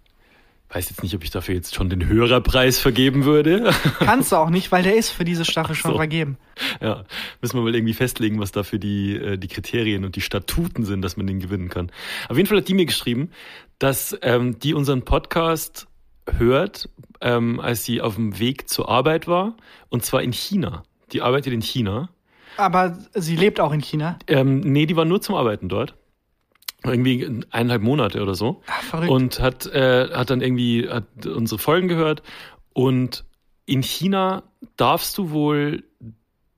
[0.70, 3.72] Weiß jetzt nicht, ob ich dafür jetzt schon den Hörerpreis vergeben würde.
[4.00, 5.98] Kannst du auch nicht, weil der ist für diese Staffel schon So.
[5.98, 6.38] vergeben.
[6.82, 7.04] ja,
[7.42, 10.84] müssen wir mal irgendwie festlegen, was da für die, äh, die Kriterien und die Statuten
[10.84, 11.92] sind, dass man den gewinnen kann.
[12.30, 13.30] Auf jeden Fall hat die mir geschrieben,
[13.80, 15.88] dass ähm, die unseren Podcast
[16.40, 16.90] hört,
[17.22, 19.56] ähm, als sie auf dem Weg zur Arbeit war,
[19.90, 20.84] und zwar in China.
[21.12, 22.10] Die arbeitet in China.
[22.58, 24.18] Aber sie lebt auch in China.
[24.28, 25.96] Ähm, nee, die war nur zum Arbeiten dort.
[26.84, 28.62] Irgendwie eineinhalb Monate oder so.
[28.68, 29.12] Ach, verrückt.
[29.12, 32.22] Und hat, äh, hat dann irgendwie hat unsere Folgen gehört.
[32.74, 33.26] Und
[33.66, 34.44] in China
[34.78, 35.84] darfst du wohl,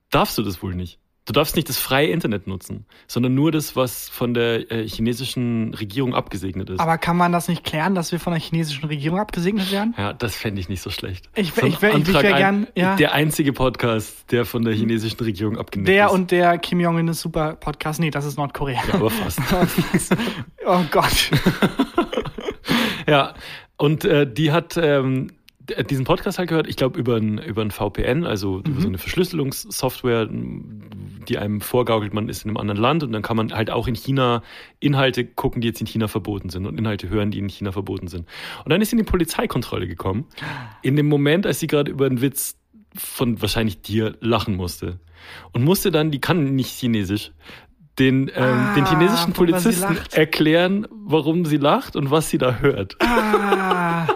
[0.10, 1.00] darfst du das wohl nicht.
[1.28, 5.74] Du darfst nicht das freie Internet nutzen, sondern nur das, was von der äh, chinesischen
[5.74, 6.80] Regierung abgesegnet ist.
[6.80, 9.94] aber kann man das nicht klären, dass wir von der chinesischen Regierung abgesegnet werden?
[9.98, 11.30] ja, das fände ich nicht so schlecht.
[11.36, 12.96] Ich- So ich wär- ich- ich Antrag wär ein- gern, ja.
[12.96, 16.12] Der einzige Podcast, der von der chinesischen Regierung abgenickt Der ist.
[16.14, 18.00] und der Kim Jong-un ist super Podcast.
[18.00, 18.80] Nee, das ist Nordkorea.
[18.88, 19.40] ja, aber fast.
[20.66, 21.30] oh Gott.
[23.08, 23.36] Ja,
[23.78, 25.32] und äh, die hat, ähm,
[25.90, 28.98] diesen Podcast halt gehört, ich glaube, über ein, über ein VPN, also über so eine
[28.98, 33.70] Verschlüsselungssoftware, die einem vorgaukelt, man ist in einem anderen Land und dann kann man halt
[33.70, 34.44] auch in China
[34.80, 38.08] Inhalte gucken, die jetzt in China verboten sind und Inhalte hören, die in China verboten
[38.08, 38.28] sind.
[38.64, 40.26] Und dann ist sie in die Polizeikontrolle gekommen,
[40.82, 42.58] in dem Moment, als sie gerade über einen Witz
[42.96, 45.00] von wahrscheinlich dir lachen musste.
[45.52, 47.32] Und musste dann, die kann nicht Chinesisch,
[48.00, 52.96] den, ähm, Ah, den chinesischen Polizisten erklären, warum sie lacht und was sie da hört.
[53.00, 54.08] Ah,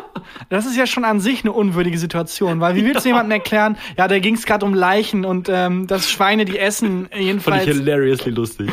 [0.49, 3.77] das ist ja schon an sich eine unwürdige Situation, weil wie willst du jemandem erklären,
[3.97, 7.25] ja, da ging es gerade um Leichen und ähm, dass Schweine die essen, Fand ich
[7.25, 7.65] jedenfalls.
[7.65, 8.69] hilariously lustig.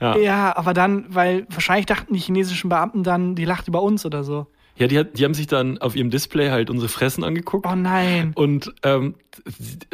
[0.00, 0.16] Ja.
[0.16, 4.24] Ja, aber dann, weil wahrscheinlich dachten die chinesischen Beamten dann, die lacht über uns oder
[4.24, 4.46] so.
[4.76, 7.66] Ja, die, hat, die haben sich dann auf ihrem Display halt unsere Fressen angeguckt.
[7.70, 8.32] Oh nein.
[8.34, 9.14] Und ähm,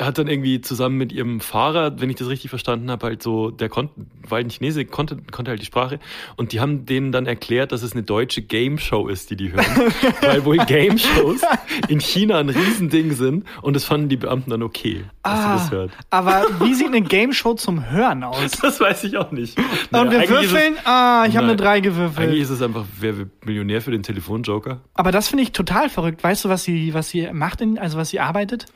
[0.01, 3.51] hat dann irgendwie zusammen mit ihrem Fahrer, wenn ich das richtig verstanden habe, halt so,
[3.51, 3.95] der konnte,
[4.29, 6.01] weil ein Chinese konnte, konnte halt die Sprache.
[6.37, 9.53] Und die haben denen dann erklärt, dass es eine deutsche Game Show ist, die die
[9.53, 9.65] hören.
[10.23, 11.41] weil wohl Game Shows
[11.89, 13.47] in China ein Riesending sind.
[13.63, 15.91] Und das fanden die Beamten dann okay, dass sie Ah, das hört.
[16.11, 18.53] aber wie sieht eine Game Show zum Hören aus?
[18.63, 19.57] Das weiß ich auch nicht.
[19.59, 20.75] Und Naja, wir eigentlich ist würfeln?
[20.85, 21.59] Ah, ich habe eine Nein.
[21.59, 22.35] 3 Es, eigentlich gewürfelt.
[22.35, 24.81] ist es einfach, wer wird Millionär für den Telefonjoker?
[24.95, 26.23] Aber das finde ich total verrückt.
[26.25, 28.67] Weißt du, was sie, was sie macht, in, also was sie arbeitet?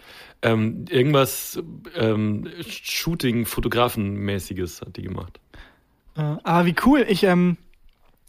[0.43, 1.63] Ähm, irgendwas
[1.97, 5.39] ähm, Shooting, Fotografen-mäßiges hat die gemacht.
[6.17, 7.05] Äh, aber wie cool.
[7.09, 7.57] Ich ähm,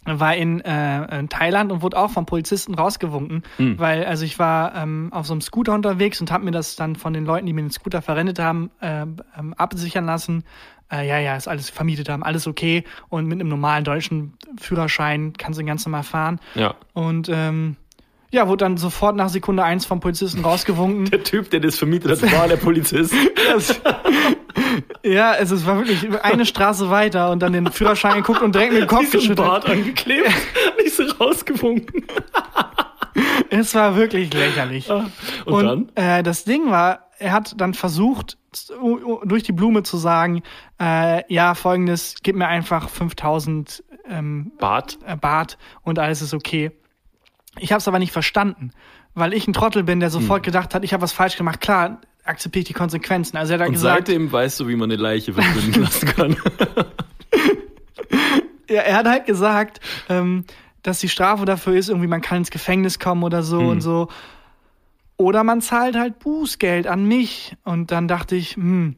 [0.05, 3.79] war in, äh, in Thailand und wurde auch vom Polizisten rausgewunken, Hm.
[3.79, 6.95] weil also ich war ähm, auf so einem Scooter unterwegs und habe mir das dann
[6.95, 10.43] von den Leuten, die mir den Scooter verrentet haben, äh, ähm, absichern lassen.
[10.91, 12.83] Äh, ja, ja, ist alles vermietet haben, alles okay.
[13.09, 16.39] Und mit einem normalen deutschen Führerschein kannst du ganz normal fahren.
[16.55, 16.75] Ja.
[16.91, 17.77] Und ähm,
[18.33, 21.05] ja, wurde dann sofort nach Sekunde eins vom Polizisten rausgewunken.
[21.11, 23.13] Der Typ, der das vermietet hat, war der Polizist.
[23.53, 23.79] Das,
[25.03, 28.73] ja, es, es war wirklich eine Straße weiter und dann den Führerschein geguckt und direkt
[28.73, 29.37] mit dem Kopf geschüttelt.
[29.37, 30.29] Bart angeklebt,
[30.81, 32.05] nicht so rausgewunken.
[33.49, 34.89] Es war wirklich lächerlich.
[35.45, 35.91] Und, dann?
[35.95, 38.37] Äh, das Ding war, er hat dann versucht,
[39.25, 40.41] durch die Blume zu sagen,
[40.81, 44.97] äh, ja, folgendes, gib mir einfach 5000 ähm, Bart?
[45.05, 46.71] äh, Bart und alles ist okay.
[47.59, 48.71] Ich habe es aber nicht verstanden,
[49.13, 50.43] weil ich ein Trottel bin, der sofort Hm.
[50.51, 51.61] gedacht hat, ich habe was falsch gemacht.
[51.61, 53.37] Klar, akzeptiere ich die Konsequenzen.
[53.37, 56.35] Also er hat Und gesagt, seitdem weißt du, wie man eine Leiche verschwinden lassen kann.
[58.69, 60.45] Ja, er hat halt gesagt, ähm,
[60.81, 64.07] dass die Strafe dafür ist, irgendwie man kann ins Gefängnis kommen oder so und so.
[65.17, 67.55] Oder man zahlt halt Bußgeld an mich.
[67.63, 68.95] Und dann dachte ich, hm,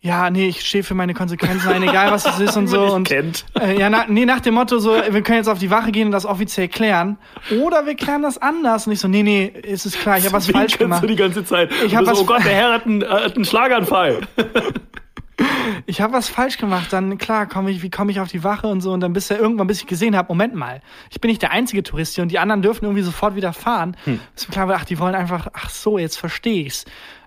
[0.00, 2.94] ja, nee, ich stehe für meine Konsequenzen ein, egal was es ist und so.
[2.94, 3.44] Und kennt.
[3.58, 6.06] äh, ja, na, nee, nach dem Motto so, wir können jetzt auf die Wache gehen
[6.06, 7.18] und das offiziell klären.
[7.62, 8.86] Oder wir klären das anders.
[8.86, 11.02] Und ich so, nee, nee, ist es klar, ich habe was falsch gemacht.
[11.02, 11.72] du die ganze Zeit?
[11.72, 13.44] Ich Und hab du was- so, oh Gott, der Herr hat einen, äh, hat einen
[13.44, 14.20] Schlaganfall.
[15.86, 18.68] ich habe was falsch gemacht, dann klar, komme ich, wie komme ich auf die Wache
[18.68, 20.80] und so und dann bis er irgendwann, bis ich gesehen habe, Moment mal,
[21.10, 23.96] ich bin nicht der einzige Tourist hier und die anderen dürfen irgendwie sofort wieder fahren.
[24.34, 26.84] Bis mir klar ach, die wollen einfach, ach so, jetzt verstehe ich's.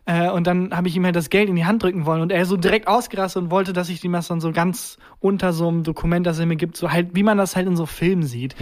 [0.09, 2.31] Äh, und dann habe ich ihm halt das Geld in die Hand drücken wollen und
[2.31, 5.67] er so direkt ausgerastet und wollte, dass ich ihm das dann so ganz unter so
[5.67, 8.23] einem Dokument, das er mir gibt, so halt, wie man das halt in so Filmen
[8.23, 8.55] sieht.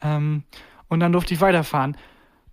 [0.00, 0.44] Ähm,
[0.86, 1.96] und dann durfte ich weiterfahren.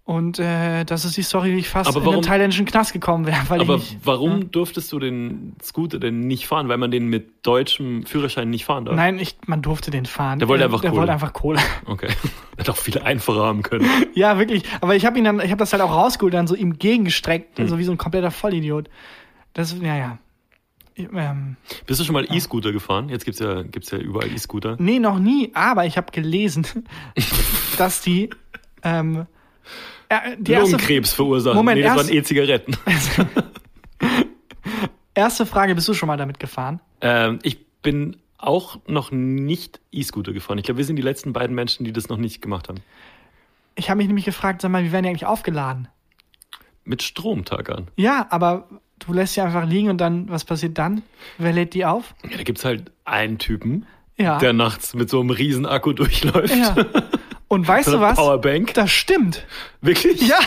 [0.10, 2.94] Und äh, das ist die Story, wie ich fast Aber in warum- den thailändischen Knast
[2.94, 6.68] gekommen wäre, Aber ich nicht, warum durftest du den Scooter denn nicht fahren?
[6.68, 8.96] Weil man den mit deutschem Führerschein nicht fahren darf?
[8.96, 10.40] Nein, ich, man durfte den fahren.
[10.40, 11.02] Der wollte einfach Der Kohle.
[11.02, 11.60] wollte einfach Kohle.
[11.86, 12.08] Okay.
[12.58, 13.88] Hätte auch viel einfacher haben können.
[14.16, 14.64] ja, wirklich.
[14.82, 17.60] Aber ich habe ihn dann, ich habe das halt auch rausgeholt, dann so ihm gegengestreckt,
[17.60, 17.68] Hm.
[17.68, 18.90] so wie so ein kompletter Vollidiot.
[19.54, 20.18] Das, ja, ja.
[20.96, 23.10] Ich, Ähm, Bist du schon mal E-Scooter gefahren?
[23.10, 24.76] Jetzt gibt's ja, gibt's ja überall E-Scooter.
[24.80, 25.52] nee, noch nie.
[25.54, 26.66] Aber ich habe gelesen,
[27.78, 28.32] dass die,
[28.82, 29.26] ähm, äh,
[30.40, 31.56] die erste, Lungenkrebs verursachen.
[31.58, 32.76] Moment, nee, das erst- waren E-Zigaretten.
[35.14, 36.80] erste Frage, bist du schon mal damit gefahren?
[37.02, 40.58] ähm, ich bin auch noch nicht E-Scooter gefahren.
[40.58, 42.80] Ich glaube, wir sind die letzten beiden Menschen, die das noch nicht gemacht haben.
[43.76, 45.88] Ich habe mich nämlich gefragt, sag mal, wie werden die eigentlich aufgeladen?
[46.86, 47.88] Mit Stromtag an.
[47.98, 48.68] Ja, aber
[49.00, 51.04] du lässt sie einfach liegen und dann, was passiert dann?
[51.38, 52.16] Wer lädt die auf?
[52.30, 53.86] Ja, da gibt's halt einen Typen,
[54.18, 54.38] Ja.
[54.40, 56.56] der nachts mit so einem riesen Akku durchläuft.
[56.56, 56.76] ja.
[57.50, 58.16] Und weißt du was?
[58.16, 58.76] Powerbank.
[58.76, 59.46] Das stimmt.
[59.82, 60.22] Wirklich?
[60.22, 60.38] Ja,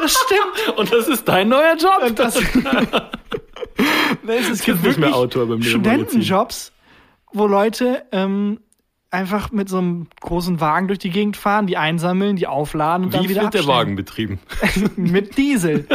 [0.00, 0.76] das stimmt.
[0.78, 2.02] Und das ist dein neuer Job.
[2.06, 2.36] Und das,
[4.26, 6.72] es, es gibt nicht mehr Autor beim Studentenjobs,
[7.32, 8.60] wo Leute ähm,
[9.10, 13.14] einfach mit so einem großen Wagen durch die Gegend fahren, die einsammeln, die aufladen und
[13.14, 13.78] dann Wie wieder wird der abstellen.
[13.78, 14.38] Wagen betrieben?
[14.96, 15.86] Mit Diesel.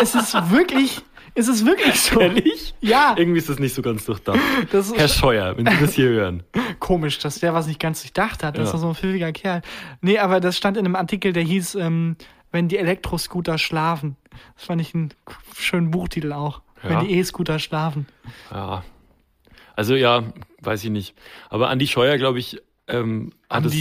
[0.00, 1.02] es ist wirklich,
[1.34, 2.20] es ist wirklich so.
[2.20, 2.74] Ehrlich?
[2.80, 4.38] Ja, Irgendwie ist das nicht so ganz durchdacht.
[4.96, 6.42] Herr Scheuer, wenn Sie das hier hören.
[6.80, 8.56] komisch, dass der was nicht ganz durchdacht hat.
[8.56, 8.64] Das Ja.
[8.66, 9.62] ist doch so ein pfiffiger Kerl.
[10.00, 12.16] Nee, aber das stand in einem Artikel, der hieß, ähm,
[12.52, 14.16] wenn die Elektroscooter schlafen.
[14.56, 15.10] Das fand ich einen
[15.56, 16.62] schönen Buchtitel auch.
[16.82, 16.90] Ja.
[17.00, 18.06] Wenn die E-Scooter schlafen.
[18.50, 18.84] Ja.
[19.74, 20.22] Also ja,
[20.60, 21.14] weiß ich nicht.
[21.48, 23.74] Aber Andi Scheuer, glaube ich, ähm, hat es.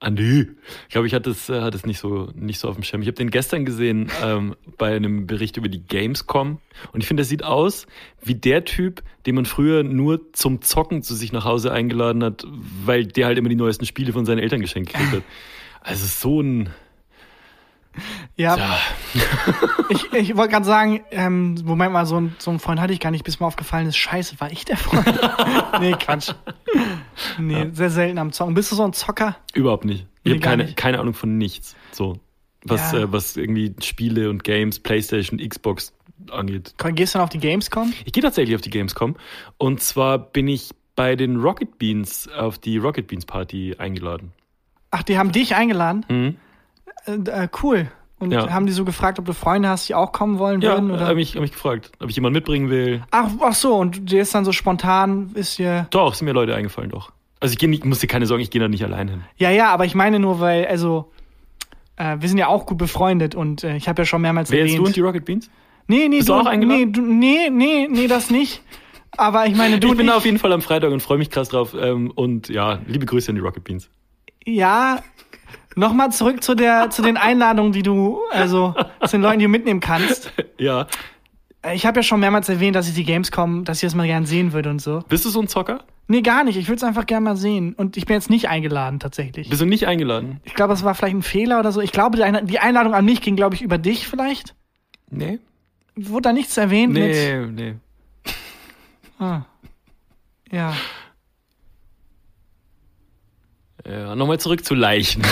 [0.00, 0.40] Andi.
[0.40, 0.48] Andi.
[0.88, 3.02] Ich glaube, ich hatte es, äh, hatte es nicht so, nicht so auf dem Schirm.
[3.02, 6.58] Ich habe den gestern gesehen ähm, bei einem Bericht über die Gamescom
[6.92, 7.86] und ich finde, der sieht aus
[8.22, 12.46] wie der Typ, den man früher nur zum Zocken zu sich nach Hause eingeladen hat,
[12.84, 15.22] weil der halt immer die neuesten Spiele von seinen Eltern geschenkt gekriegt hat.
[15.82, 16.70] Also so ein
[18.36, 18.78] Ja, ja,
[19.90, 23.00] ich, ich wollte gerade sagen, ähm, Moment mal, so, ein- so einen Freund hatte ich
[23.00, 25.06] gar nicht, bis mir aufgefallen ist, scheiße, war ich der Freund?
[25.80, 26.32] nee, Quatsch.
[27.38, 28.54] Nee, sehr selten am Zocken.
[28.54, 29.36] Bist du so ein Zocker?
[29.54, 30.06] überhaupt nicht.
[30.22, 30.76] Ich Nee, habe keine, nicht.
[30.76, 31.74] keine Ahnung von nichts.
[31.92, 32.18] So.
[32.64, 33.00] Was, Ja.
[33.00, 35.92] äh, was irgendwie Spiele und Games, Playstation, Xbox
[36.30, 36.74] angeht.
[36.94, 37.92] Gehst du dann auf die Gamescom?
[38.04, 39.16] Ich gehe tatsächlich auf die Gamescom.
[39.58, 44.32] Und zwar bin ich bei den Rocket Beans auf die Rocket Beans Party eingeladen.
[44.90, 46.04] Ach, die haben dich eingeladen?
[46.08, 46.36] Mhm.
[47.06, 47.12] Äh,
[47.44, 47.90] äh, cool.
[48.18, 48.50] Und Ja.
[48.52, 50.90] haben die so gefragt, ob du Freunde hast, die auch kommen wollen Ja, würden?
[50.90, 51.06] Oder?
[51.06, 53.02] habe mich, hab mich gefragt, ob ich jemanden mitbringen will.
[53.10, 55.86] ach, ach so, und dir ist dann so spontan, ist dir.
[55.90, 57.12] Doch, sind mir Leute eingefallen, doch.
[57.40, 59.24] Also ich geh nicht, muss dir keine Sorgen, ich gehe da nicht allein hin.
[59.36, 61.10] Ja, ja, aber ich meine nur, weil, also,
[61.96, 64.58] äh, wir sind ja auch gut befreundet und äh, ich habe ja schon mehrmals Wer
[64.58, 64.80] jetzt erwähnt.
[64.80, 65.48] du und die Rocket Beans?
[65.86, 66.78] nee, nee, Bist du auch eingeladen?
[66.78, 68.62] Nee, du, nee, nee, nee, das nicht.
[69.16, 71.16] Aber ich meine, du ich bin da ich, auf jeden Fall am Freitag und freue
[71.18, 71.74] mich krass drauf.
[71.78, 73.88] Ähm, und ja, liebe Grüße an die Rocket Beans.
[74.44, 75.02] Ja,
[75.76, 79.50] nochmal zurück zu der, zu den Einladungen, die du, also zu den Leuten, die du
[79.50, 80.32] mitnehmen kannst.
[80.58, 80.86] Ja.
[81.72, 84.24] Ich habe ja schon mehrmals erwähnt, dass ich die Gamescom, dass ich das mal gern
[84.26, 85.02] sehen würde und so.
[85.08, 85.84] Bist du so ein Zocker?
[86.06, 86.56] Nee, gar nicht.
[86.56, 87.74] Ich würde es einfach gern mal sehen.
[87.74, 89.48] Und ich bin jetzt nicht eingeladen, tatsächlich.
[89.50, 90.40] Bist du nicht eingeladen?
[90.44, 91.80] Ich glaube, es war vielleicht ein Fehler oder so.
[91.82, 94.54] Ich glaube, die Einla- die Einladung an mich ging, glaube ich, über dich vielleicht.
[95.10, 95.38] Nee.
[95.96, 97.02] Wurde da nichts erwähnt mit.
[97.12, 97.74] Nee, nee.
[99.18, 99.42] Ah.
[100.50, 100.72] Ja.
[103.90, 105.22] Ja, nochmal zurück zu Leichen.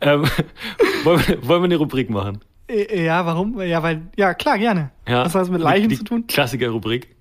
[0.00, 0.24] ähm,
[1.04, 2.40] wollen, wir, wollen wir eine Rubrik machen?
[2.68, 3.58] Äh, Ja, warum?
[3.62, 4.90] Ja, weil, ja, klar, gerne.
[5.08, 6.26] Ja, Was hat das mit Leichen die, zu tun?
[6.26, 7.16] Klassiker-Rubrik.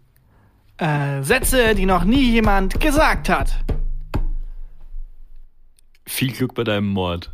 [0.78, 3.56] Äh, Sätze, die noch nie jemand gesagt hat.
[6.06, 7.32] Viel Glück bei deinem Mord.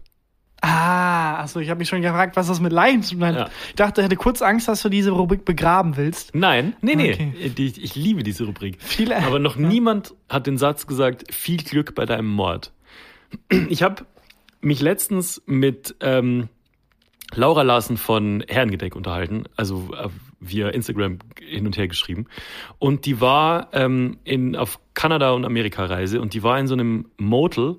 [0.66, 3.36] Ah, achso, ich habe mich schon gefragt, was das mit Leichen zu tun hat.
[3.36, 3.50] Ja.
[3.68, 6.34] Ich dachte, ich hätte kurz Angst, dass du diese Rubrik begraben willst.
[6.34, 7.12] Nein, nee, nee.
[7.14, 7.50] Okay.
[7.50, 8.78] Die, ich liebe diese Rubrik.
[8.80, 12.72] Viele- Aber noch niemand hat den Satz gesagt, viel Glück bei deinem Mord.
[13.68, 14.06] Ich habe
[14.62, 16.48] mich letztens mit ähm,
[17.36, 20.08] Laura Larsen von Herrengedeck unterhalten, also äh,
[20.40, 22.28] via Instagram hin und her geschrieben.
[22.80, 27.08] Und die war ähm, in, auf Kanada- und Amerika-Reise und die war in so einem
[27.18, 27.78] Motel,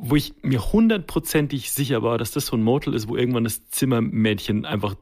[0.00, 3.68] wo ich mir hundertprozentig sicher war, dass das so ein Motel ist, wo irgendwann das
[3.68, 4.94] Zimmermädchen einfach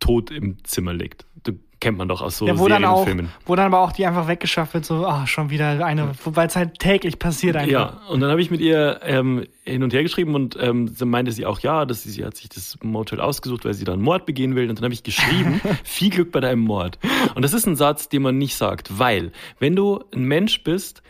[0.00, 1.26] tot im Zimmer liegt.
[1.42, 3.06] Das kennt man doch aus so ja, wo Serien dann auch,
[3.44, 6.56] wo dann aber auch die einfach weggeschafft wird, so, ah, schon wieder eine, weil es
[6.56, 7.70] halt täglich passiert einfach.
[7.70, 11.04] Ja, und dann habe ich mit ihr ähm, hin und her geschrieben und ähm, sie
[11.04, 13.92] meinte sie auch, ja, dass sie, sie hat sich das Motel ausgesucht, weil sie da
[13.92, 14.68] einen Mord begehen will.
[14.68, 16.98] Und dann habe ich geschrieben, viel Glück bei deinem Mord.
[17.34, 21.02] Und das ist ein Satz, den man nicht sagt, weil wenn du ein Mensch bist,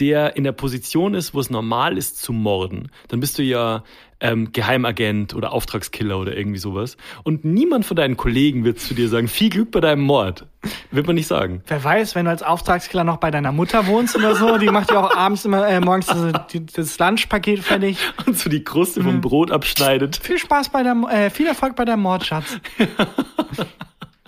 [0.00, 3.84] der in der Position ist, wo es normal ist zu morden, dann bist du ja
[4.20, 6.96] ähm, Geheimagent oder Auftragskiller oder irgendwie sowas.
[7.24, 10.46] Und niemand von deinen Kollegen wird zu dir sagen, viel Glück bei deinem Mord.
[10.90, 11.62] Wird man nicht sagen.
[11.66, 14.90] Wer weiß, wenn du als Auftragskiller noch bei deiner Mutter wohnst oder so, die macht
[14.90, 17.98] ja auch abends immer, äh, morgens das, das Lunchpaket fertig.
[18.26, 20.20] Und so die Kruste vom Brot abschneidet.
[20.22, 22.60] Viel Spaß bei der, äh, viel Erfolg bei deinem Mord, Schatz.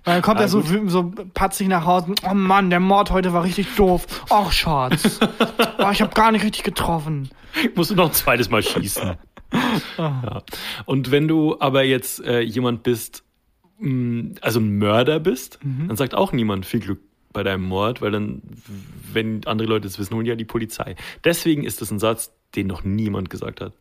[0.05, 2.15] Weil dann kommt er so, so patzig nach Hause.
[2.29, 4.07] Oh Mann, der Mord heute war richtig doof.
[4.31, 5.21] Och, Schatz.
[5.79, 7.31] Oh, ich habe gar nicht richtig getroffen.
[7.75, 9.15] musst du noch ein zweites Mal schießen.
[9.99, 10.43] ja.
[10.85, 13.25] Und wenn du aber jetzt äh, jemand bist,
[13.79, 17.01] mh, also ein Mörder bist, dann sagt auch niemand viel Glück
[17.33, 18.43] bei deinem Mord, weil dann,
[19.13, 20.95] wenn andere Leute es wissen, holen ja die Polizei.
[21.25, 23.73] Deswegen ist das ein Satz, den noch niemand gesagt hat.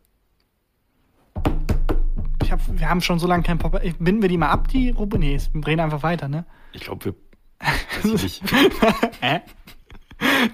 [2.70, 3.80] Wir haben schon so lange kein Pop.
[3.98, 5.20] Binden wir die mal ab, die Rubrik?
[5.20, 6.44] Nee, wir reden einfach weiter, ne?
[6.72, 7.14] Ich glaube, wir.
[7.60, 8.42] Weiß ich nicht.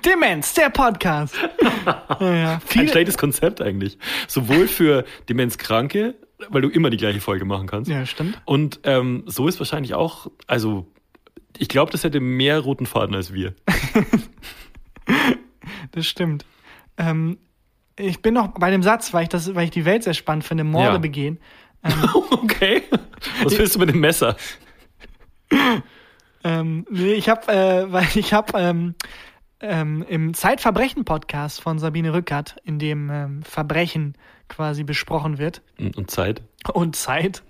[0.05, 1.35] Demenz, der Podcast.
[2.21, 2.53] ja, ja.
[2.55, 3.99] Ein Viele, schlechtes Konzept eigentlich.
[4.27, 6.15] Sowohl für Demenzkranke,
[6.49, 7.91] weil du immer die gleiche Folge machen kannst.
[7.91, 8.41] ja, stimmt.
[8.47, 10.87] Und ähm, so ist wahrscheinlich auch, also
[11.59, 13.55] ich glaube, das hätte mehr roten Faden als wir.
[15.93, 16.45] Das stimmt.
[16.99, 17.39] Ähm,
[17.99, 20.45] ich bin noch bei dem Satz, weil ich, das, weil ich die Welt sehr spannend
[20.45, 20.99] finde, Morde Ja.
[20.99, 21.39] begehen.
[22.31, 22.83] Okay.
[23.43, 24.37] Was willst du mit dem Messer?
[26.45, 28.95] Ähm, nee, ich habe, äh, weil ich habe ähm,
[29.61, 34.15] ähm, im Zeitverbrechen-Podcast von Sabine Rückert, in dem ähm, Verbrechen
[34.49, 36.43] quasi besprochen wird Und und Zeit.
[36.73, 37.43] und Zeit.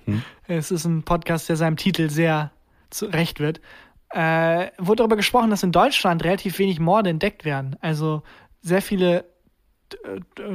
[0.46, 2.50] Es ist ein Podcast, der seinem Titel sehr
[2.90, 3.60] zurecht wird.
[4.10, 7.76] Äh, wurde darüber gesprochen, dass in Deutschland relativ wenig Morde entdeckt werden.
[7.82, 8.22] Also
[8.62, 9.26] sehr viele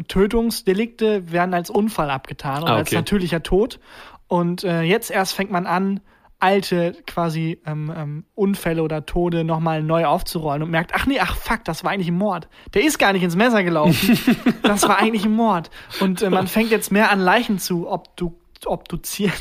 [0.08, 2.96] Tötungsdelikte werden als Unfall abgetan oder Ah, als okay.
[2.96, 3.80] natürlicher Tod.
[4.28, 6.02] Und äh, jetzt erst fängt man an,
[6.40, 11.38] alte quasi ähm, ähm, Unfälle oder Tode nochmal neu aufzurollen und merkt, ach nee, ach
[11.38, 12.50] fuck, das war eigentlich ein Mord.
[12.74, 14.20] Der ist gar nicht ins Messer gelaufen.
[14.62, 15.70] das war eigentlich ein Mord.
[16.02, 18.34] Und äh, man fängt jetzt mehr an Leichen zu obdu
[18.66, 19.34] obduzieren.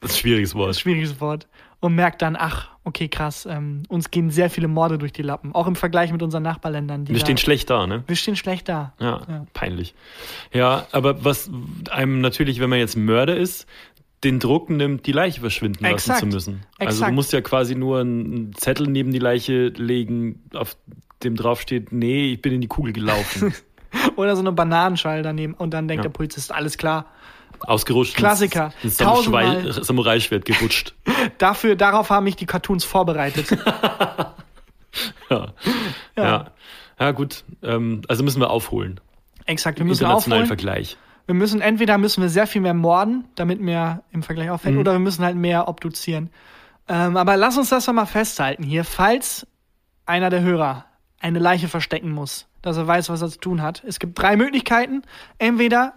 [0.00, 0.76] Das ist ein schwieriges Wort.
[0.76, 1.48] Schwieriges Wort.
[1.80, 5.54] Und merkt dann, ach, okay, krass, ähm, uns gehen sehr viele Morde durch die Lappen.
[5.54, 7.04] Auch im Vergleich mit unseren Nachbarländern.
[7.04, 8.02] Die Wir da- stehen schlecht da, ne?
[8.06, 8.94] wir stehen schlecht da.
[8.98, 9.46] Ja, Ja.
[9.54, 9.94] peinlich.
[10.52, 11.48] Ja, aber was
[11.90, 13.66] einem natürlich, wenn man jetzt Mörder ist,
[14.24, 16.08] den Druck nimmt, die Leiche verschwinden Exakt.
[16.22, 16.52] lassen zu müssen.
[16.78, 17.14] Also du Exakt.
[17.14, 20.76] musst ja quasi nur einen Zettel neben die Leiche legen, auf
[21.22, 23.54] dem draufsteht, nee, ich bin in die Kugel gelaufen.
[24.16, 25.54] Oder so eine Bananenschale daneben.
[25.54, 26.08] Und dann denkt Ja.
[26.08, 27.06] der Polizist, alles klar.
[27.60, 28.14] Ausgerutscht.
[28.16, 28.72] Klassiker.
[28.82, 28.96] Ins.
[28.98, 30.94] Samurai- Samurai-Schwert gerutscht.
[31.38, 33.46] Dafür, darauf haben mich die Cartoons vorbereitet.
[35.30, 35.48] ja.
[36.16, 36.46] ja.
[37.00, 37.44] Ja, gut.
[37.62, 39.00] Ähm, also müssen wir aufholen.
[39.46, 40.58] Exakt, wir müssen Internationalen aufholen.
[40.58, 40.96] Vergleich.
[41.26, 44.80] Wir müssen, entweder müssen wir sehr viel mehr morden, damit mehr im Vergleich auffällt, Mhm.
[44.80, 46.30] oder wir müssen halt mehr obduzieren.
[46.88, 48.84] Ähm, aber lass uns das doch mal festhalten hier.
[48.84, 49.46] Falls
[50.06, 50.86] einer der Hörer
[51.20, 53.82] eine Leiche verstecken muss, dass er weiß, was er zu tun hat.
[53.86, 55.02] Es gibt drei Möglichkeiten.
[55.38, 55.92] Entweder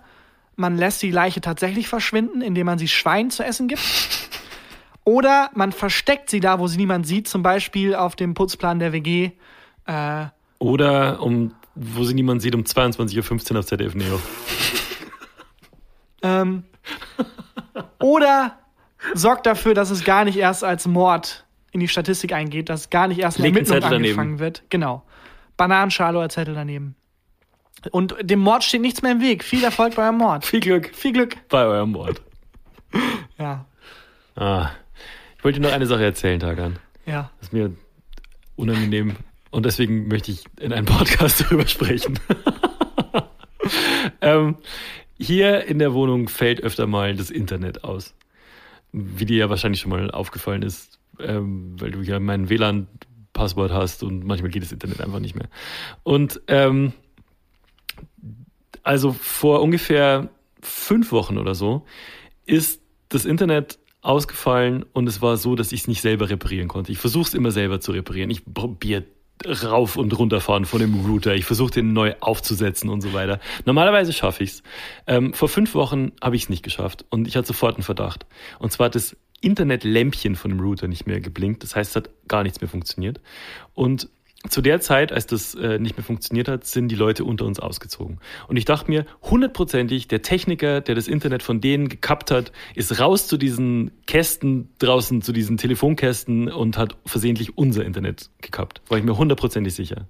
[0.62, 3.82] man lässt die Leiche tatsächlich verschwinden, indem man sie Schweinen zu essen gibt.
[5.04, 8.94] Oder man versteckt sie da, wo sie niemand sieht, zum Beispiel auf dem Putzplan der
[8.94, 9.32] WG.
[9.88, 10.26] Äh,
[10.60, 14.22] Oder um, wo sie niemand sieht, um 22.15 Uhr auf ZDF Neo.
[16.24, 16.64] Ähm,
[18.00, 18.60] oder
[19.16, 23.08] sorgt dafür, dass es gar nicht erst als Mord in die Statistik eingeht, dass gar
[23.08, 24.64] nicht erst eine Ermittlung angefangen wird.
[24.70, 25.04] Genau.
[25.58, 26.96] Bananenschale oder Zettel daneben.
[27.90, 29.44] Und dem Mord steht nichts mehr im Weg.
[29.44, 30.46] Viel Erfolg bei eurem Mord.
[30.46, 31.36] Viel Glück Viel Glück.
[31.50, 32.22] bei eurem Mord.
[33.40, 33.66] Ja,
[34.36, 34.70] Ah.
[35.38, 36.78] Ich wollte dir noch eine Sache erzählen, Tagan.
[37.06, 37.32] ja.
[37.40, 37.72] Das ist mir
[38.56, 39.16] unangenehm
[39.50, 42.20] und deswegen möchte ich in einem Podcast darüber sprechen.
[44.22, 44.58] ähm,
[45.18, 48.14] hier in der Wohnung fällt öfter mal das Internet aus.
[48.92, 54.04] Wie dir ja wahrscheinlich schon mal aufgefallen ist, ähm, weil du ja mein WLAN-Passwort hast
[54.04, 55.48] und manchmal geht das Internet einfach nicht mehr.
[56.04, 56.94] Und ähm,
[58.84, 60.30] also vor ungefähr
[60.62, 61.86] fünf Wochen oder so
[62.46, 66.92] ist das Internet ausgefallen und es war so, dass ich es nicht selber reparieren konnte.
[66.92, 68.30] Ich versuche es immer selber zu reparieren.
[68.30, 69.04] Ich probiere
[69.46, 71.36] rauf und runterfahren von dem Router.
[71.36, 73.40] Ich versuche den neu aufzusetzen und so weiter.
[73.66, 74.64] Normalerweise schaffe ich es.
[75.08, 78.26] Ähm, vor fünf Wochen habe ich es nicht geschafft und ich hatte sofort einen Verdacht.
[78.60, 81.64] Und zwar hat das Internetlämpchen von dem Router nicht mehr geblinkt.
[81.64, 83.20] Das heißt, es hat gar nichts mehr funktioniert.
[83.74, 84.10] Und
[84.50, 87.60] zu der Zeit, als das äh, nicht mehr funktioniert hat, sind die Leute unter uns
[87.60, 88.20] ausgezogen.
[88.48, 93.00] Und ich dachte mir, hundertprozentig, der Techniker, der das Internet von denen gekappt hat, ist
[93.00, 98.82] raus zu diesen Kästen draußen, zu diesen Telefonkästen und hat versehentlich unser Internet gekappt.
[98.90, 100.08] War ich mir hundertprozentig sicher.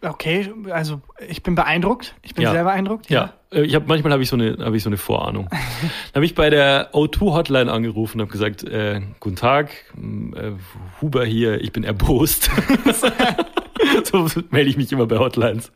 [0.00, 2.14] Okay, also ich bin beeindruckt.
[2.22, 2.52] Ich bin Ja.
[2.52, 3.10] sehr beeindruckt.
[3.10, 5.48] Ja, äh, ich hab, manchmal habe ich, so eine habe ich so eine Vorahnung.
[5.50, 9.70] Dann habe ich bei der O2-Hotline angerufen und habe gesagt, äh, guten Tag,
[10.36, 10.52] äh,
[11.00, 12.48] Huber hier, ich bin erbost.
[14.04, 15.72] so melde ich mich immer bei Hotlines.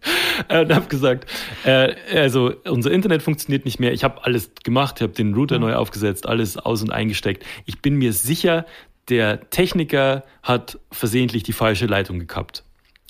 [0.48, 1.30] Äh, und habe gesagt,
[1.64, 3.92] äh, also unser Internet funktioniert nicht mehr.
[3.92, 7.44] Ich habe alles gemacht, ich habe den Router neu aufgesetzt, alles aus- und eingesteckt.
[7.66, 8.66] Ich bin mir sicher,
[9.08, 12.64] der Techniker hat versehentlich die falsche Leitung gekappt.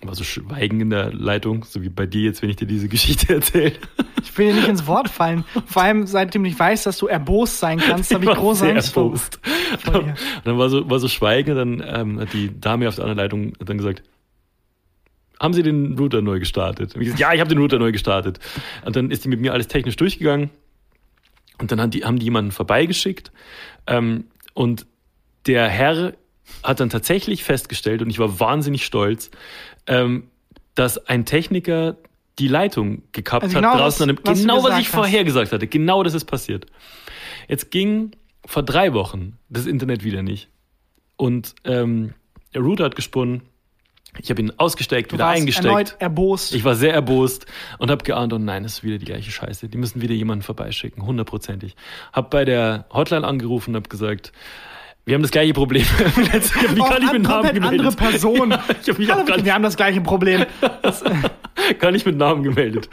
[0.04, 2.88] War so Schweigen in der Leitung, so wie bei dir jetzt, wenn ich dir diese
[2.88, 3.72] Geschichte erzähle.
[4.20, 5.44] Ich will dir nicht ins Wort fallen.
[5.66, 8.74] Vor allem, seitdem ich weiß, dass du erbost sein kannst, habe ich war große sehr
[8.74, 9.04] Angst vor.
[9.04, 9.38] erbost.
[9.78, 10.08] vor dir.
[10.08, 13.18] Und dann war so, war so Schweigen, dann ähm, hat die Dame auf der anderen
[13.18, 14.02] Leitung dann gesagt,
[15.42, 16.94] haben Sie den Router neu gestartet?
[16.94, 18.38] Und ich gesagt, ja, ich habe den Router neu gestartet.
[18.84, 20.50] Und dann ist die mit mir alles technisch durchgegangen.
[21.58, 23.32] Und dann haben die, haben die jemanden vorbeigeschickt.
[23.86, 24.24] Ähm,
[24.54, 24.86] und
[25.46, 26.14] der Herr
[26.62, 29.30] hat dann tatsächlich festgestellt, und ich war wahnsinnig stolz,
[29.86, 30.28] ähm,
[30.74, 31.96] dass ein Techniker
[32.38, 34.94] die Leitung gekappt Also hat genau draußen das, an was du genau was ich hast.
[34.94, 35.66] vorher gesagt hatte.
[35.66, 36.66] Genau das ist passiert.
[37.48, 38.12] Jetzt ging
[38.46, 40.48] vor drei Wochen das Internet wieder nicht.
[41.16, 42.14] Und ähm,
[42.54, 43.42] der Router hat gesponnen.
[44.18, 45.66] Ich habe ihn ausgesteckt, Du wieder warst eingesteckt.
[45.66, 46.54] erneut erbost.
[46.54, 47.46] Ich war sehr erbost
[47.78, 49.68] und habe geahnt, oh nein, das ist wieder die gleiche Scheiße.
[49.68, 51.76] Die müssen wieder jemanden vorbeischicken, hundertprozentig.
[52.12, 54.32] Hab bei der Hotline angerufen und habe gesagt,
[55.04, 55.82] wir haben das gleiche Problem.
[56.74, 57.80] Wie kann ich mit Namen gemeldet?
[57.80, 58.50] andere Person.
[58.50, 60.44] Ja, ich gar Vicky, wir haben das gleiche Problem.
[61.78, 62.88] gar nicht mit Namen gemeldet.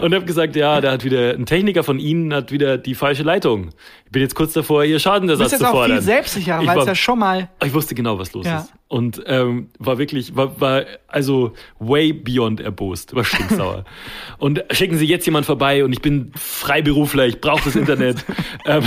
[0.00, 3.22] Und habe gesagt, ja, da hat wieder ein Techniker von Ihnen hat wieder die falsche
[3.22, 3.70] Leitung.
[4.14, 5.96] Ich bin jetzt kurz davor, Ihr Du Schadenersatz bist jetzt zu auch fordern.
[5.96, 7.48] viel selbstsicherer, Ich weil es ja schon mal.
[7.64, 8.60] Ich wusste genau, was los Ja.
[8.60, 8.72] ist.
[8.86, 13.84] Und ähm, war wirklich, war, war also way beyond erbost, war stinksauer.
[14.38, 18.24] und schicken Sie jetzt jemand vorbei und ich bin Freiberufler, ich brauche das Internet.
[18.66, 18.84] ähm,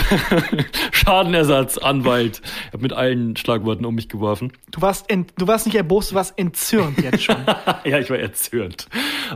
[0.92, 2.40] Schadenersatz, Anwalt.
[2.68, 4.52] Ich habe mit allen Schlagworten um mich geworfen.
[4.70, 7.36] Du warst, ent, du warst nicht erbost, du warst entzürnt jetzt schon.
[7.84, 8.86] ja, ich war erzürnt.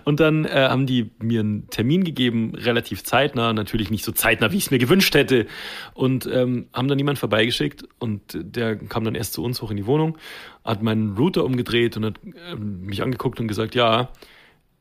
[0.05, 4.53] Und dann äh, haben die mir einen Termin gegeben, relativ zeitnah, natürlich nicht so zeitnah,
[4.53, 5.47] wie ich es mir gewünscht hätte.
[5.95, 9.77] Und ähm, haben dann jemand vorbeigeschickt und der kam dann erst zu uns hoch in
[9.77, 10.19] die Wohnung,
[10.65, 12.21] hat meinen Router umgedreht und hat
[12.51, 14.11] ähm, mich angeguckt und gesagt, ja,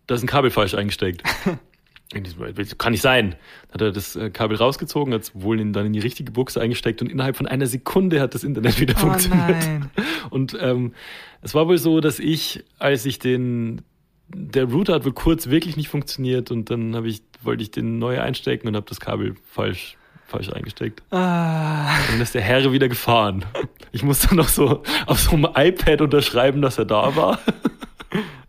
[0.08, 1.24] da ist ein Kabel falsch eingesteckt.
[2.78, 3.36] Kann nicht sein.
[3.70, 6.32] Dann hat er das äh, Kabel rausgezogen, hat es wohl in, dann in die richtige
[6.32, 9.48] Buchse eingesteckt und innerhalb von einer Sekunde hat das Internet wieder Oh funktioniert.
[9.50, 9.90] nein.
[10.30, 10.94] Und ähm,
[11.42, 13.82] es war wohl so, dass ich, als ich den,
[14.28, 18.00] der Router hat wohl kurz wirklich nicht funktioniert und dann habe ich, wollte ich den
[18.00, 19.98] neu einstecken und habe das Kabel falsch,
[20.32, 21.04] falsch eingesteckt.
[21.12, 23.46] Ah, Und dann ist der Herr wieder gefahren.
[23.92, 27.40] Ich musste noch so auf so einem iPad unterschreiben, dass er da war.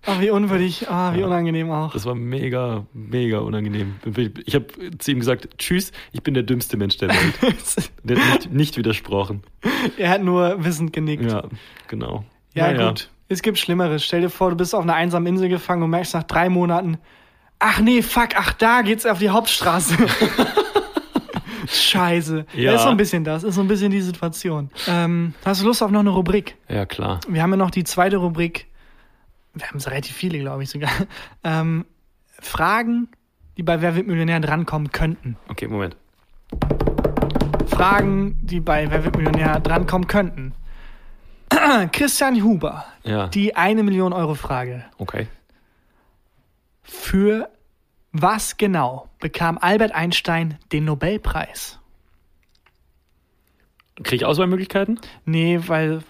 [0.06, 1.92] oh, wie unwürdig, ah, wie unangenehm auch.
[1.92, 3.96] Das war mega, mega unangenehm.
[4.46, 4.66] Ich habe
[4.98, 7.34] zu ihm gesagt, tschüss, ich bin der dümmste Mensch der Welt.
[8.04, 9.42] Der hat nicht, nicht widersprochen.
[9.96, 11.30] er hat nur wissend genickt.
[11.30, 11.44] Ja,
[11.88, 12.24] genau.
[12.54, 12.88] Ja, Naja.
[12.88, 13.08] gut.
[13.28, 14.04] Es gibt Schlimmeres.
[14.04, 16.98] Stell dir vor, du bist auf einer einsamen Insel gefangen und merkst nach drei Monaten,
[17.60, 19.94] ach nee, fuck, ach da geht's auf die Hauptstraße.
[21.72, 22.46] Scheiße.
[22.54, 22.74] Ja.
[22.74, 24.70] Ist so ein bisschen das, ist so ein bisschen die Situation.
[24.86, 26.56] Ähm, hast du Lust auf noch eine Rubrik?
[26.68, 27.20] Ja, klar.
[27.28, 28.66] Wir haben ja noch die zweite Rubrik.
[29.54, 30.90] Wir haben so relativ viele, glaube ich sogar.
[31.44, 31.84] Ähm,
[32.40, 33.08] Fragen,
[33.56, 35.36] die bei Wer wird Millionär drankommen könnten.
[35.48, 35.96] Okay, Moment.
[37.68, 40.54] Fragen, die bei Wer wird Millionär drankommen könnten.
[41.92, 44.84] Christian Huber, Ja, die eine Million Euro Frage.
[44.98, 45.26] okay.
[46.82, 47.48] Für
[48.12, 51.78] was genau bekam Albert Einstein den Nobelpreis?
[54.02, 54.98] Kriege ich Auswahlmöglichkeiten?
[55.24, 56.02] Nee, weil.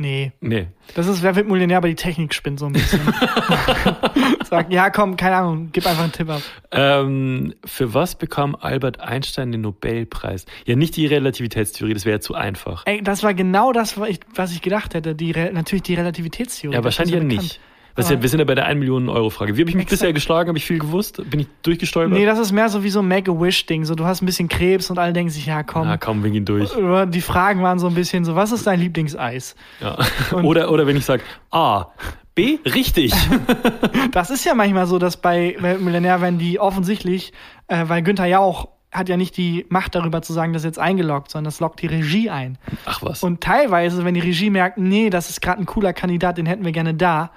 [0.00, 0.30] Nee.
[0.40, 0.68] Nee.
[0.94, 3.00] Das ist Wer wird Millionär, aber die Technik spinnt so ein bisschen.
[4.48, 6.40] Sag, ja, komm, keine Ahnung, gib einfach einen Tipp ab.
[6.70, 10.46] Ähm, für was bekam Albert Einstein den Nobelpreis?
[10.66, 12.84] Ja, nicht die Relativitätstheorie, das wäre ja zu einfach.
[12.86, 15.14] Ey, das war genau das, was ich, was ich gedacht hätte.
[15.16, 16.76] Die, Re- natürlich die Relativitätstheorie.
[16.76, 17.42] Ja, wahrscheinlich ja bekannt.
[17.42, 17.60] nicht.
[17.98, 19.56] Was ja, wir sind ja bei der 1 Millionen Euro Frage.
[19.56, 20.00] Wie habe ich mich Exakt.
[20.00, 20.48] bisher geschlagen?
[20.48, 21.20] Habe ich viel gewusst?
[21.30, 22.16] Bin ich durchgestolpert?
[22.18, 23.84] Nee, das ist mehr so wie so ein Make-A-Wish-Ding.
[23.84, 25.86] So, du hast ein bisschen Krebs und alle denken sich, ja, komm.
[25.88, 26.74] ah, kaum wir gehen durch.
[26.76, 29.54] Oder Die Fragen waren so ein bisschen so, was ist dein Lieblingseis?
[29.80, 29.98] Ja.
[30.32, 31.86] Und- Oder, oder wenn ich sage, A,
[32.34, 33.12] B, richtig.
[34.12, 37.32] Das ist ja manchmal so, dass bei Millionär, wenn die offensichtlich,
[37.66, 40.78] äh, weil Günther Jauch hat ja nicht die Macht darüber zu sagen, das ist jetzt
[40.78, 42.56] eingeloggt, sondern das loggt die Regie ein.
[42.86, 43.22] Ach was.
[43.22, 46.64] Und teilweise, wenn die Regie merkt, nee, das ist gerade ein cooler Kandidat, den hätten
[46.64, 47.30] wir gerne da,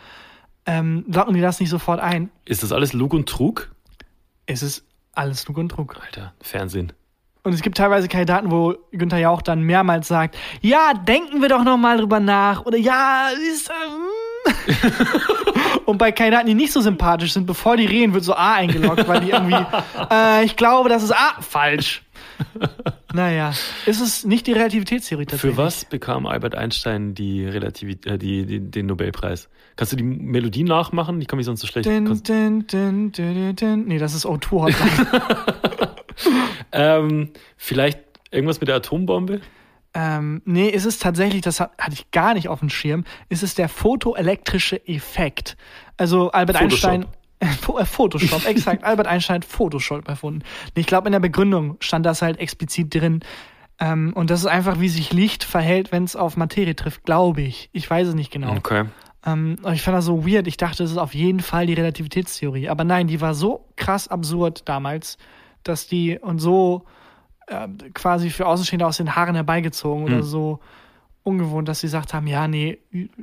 [0.66, 2.30] ähm, locken die das nicht sofort ein.
[2.46, 3.72] ist das alles Lug und Trug?
[4.46, 4.84] Es ist
[5.14, 6.00] alles Lug und Trug.
[6.04, 6.94] Alter, Fernsehen.
[7.44, 11.64] Und es gibt teilweise Kandidaten, wo Günther Jauch dann mehrmals sagt, ja, denken wir doch
[11.64, 12.66] noch mal drüber nach.
[12.66, 13.70] Oder ja, ist...
[13.70, 14.56] Ähm.
[15.86, 19.08] Und bei Kandidaten, die nicht so sympathisch sind, bevor die reden, wird so A eingeloggt,
[19.08, 19.66] weil die irgendwie,
[20.12, 22.04] äh, ich glaube, das ist A, falsch.
[23.14, 23.54] Naja,
[23.86, 25.56] ist es nicht die Relativitätstheorie tatsächlich?
[25.56, 29.50] Für was bekam Albert Einstein die Relativität, äh, die, die, den Nobelpreis?
[29.76, 31.20] Kannst du die Melodie nachmachen?
[31.20, 31.88] Ich kann mich sonst so schlecht.
[31.88, 33.86] Din, din, din, din, din.
[33.86, 35.92] Nee, das ist O2 Hotline.
[36.74, 39.42] Ähm, vielleicht irgendwas mit der Atombombe?
[39.94, 43.44] ähm, nee, ist es tatsächlich, das hat, hatte ich gar nicht auf dem Schirm, ist
[43.44, 45.58] es der photoelektrische Effekt.
[45.98, 46.90] Also Albert Photoshop.
[46.90, 47.14] Einstein.
[47.42, 48.84] Äh, Photoshop, exakt.
[48.84, 50.44] Albert Einstein hat Photoshop erfunden.
[50.76, 53.22] Ich glaube, in der Begründung stand das halt explizit drin.
[53.80, 57.42] Ähm, und das ist einfach, wie sich Licht verhält, wenn es auf Materie trifft, glaube
[57.42, 57.70] ich.
[57.74, 58.56] Ich weiß es nicht genau.
[58.56, 58.86] Okay.
[59.26, 60.48] Ähm, ich fand das so weird.
[60.48, 62.70] Ich dachte, das ist auf jeden Fall die Relativitätstheorie.
[62.70, 65.18] Aber nein, die war so krass absurd damals,
[65.64, 66.86] dass die und so
[67.48, 70.24] äh, quasi für Außenstehende aus den Haaren herbeigezogen oder Hm.
[70.24, 70.60] so
[71.24, 72.80] ungewohnt, dass sie gesagt haben, ja, nee,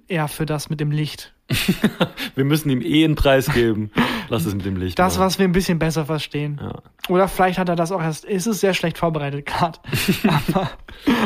[0.09, 1.35] eher für das mit dem Licht.
[2.35, 3.91] Wir müssen ihm eh einen Preis geben.
[4.29, 4.99] Lass es mit dem Licht.
[4.99, 5.27] Das, machen.
[5.27, 6.61] was wir ein bisschen besser verstehen.
[6.63, 6.83] Ja.
[7.09, 9.79] Oder vielleicht hat er das auch erst, es ist sehr schlecht vorbereitet gerade.
[10.47, 10.71] Aber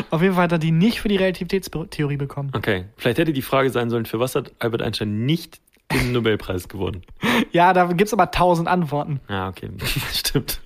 [0.09, 2.51] auf jeden Fall hat er die nicht für die Relativitätstheorie bekommen.
[2.55, 2.85] Okay.
[2.95, 5.59] Vielleicht hätte die Frage sein sollen, für was hat Albert Einstein nicht
[5.91, 7.01] den Nobelpreis gewonnen?
[7.51, 9.19] Ja, da gibt's aber tausend Antworten.
[9.29, 9.69] Ja, okay.
[10.11, 10.59] Stimmt.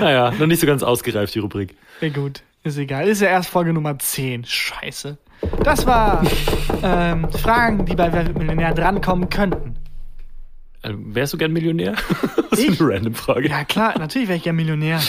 [0.00, 1.76] Naja, noch nicht so ganz ausgereift, die Rubrik.
[2.00, 3.06] Ja gut, ist egal.
[3.06, 4.44] Ist ja erst Folge Nummer 10.
[4.44, 5.18] Scheiße.
[5.64, 6.22] Das war
[6.82, 9.76] ähm, Fragen, die bei Wer wird Millionär drankommen könnten.
[10.82, 11.94] Also, wärst du gern Millionär?
[12.50, 12.68] Das Ich?
[12.68, 13.48] ist eine random Frage.
[13.48, 15.00] Ja klar, natürlich wäre ich ja Millionär.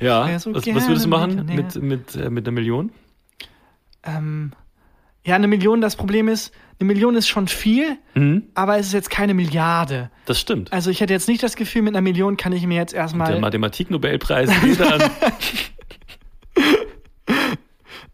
[0.00, 0.26] Ja.
[0.26, 2.90] wär so was, was würdest du machen mit, mit, äh, mit einer Million?
[4.02, 4.50] Ähm,
[5.24, 8.44] ja, eine Million, das Problem ist, eine Million ist schon viel, Mhm.
[8.54, 10.10] aber es ist jetzt keine Milliarde.
[10.26, 10.72] Das stimmt.
[10.72, 13.02] Also ich hätte jetzt nicht das Gefühl, mit einer Million kann ich mir jetzt Der
[13.02, 13.38] erstmal.
[13.38, 15.02] Mathematik-Nobelpreis geht an.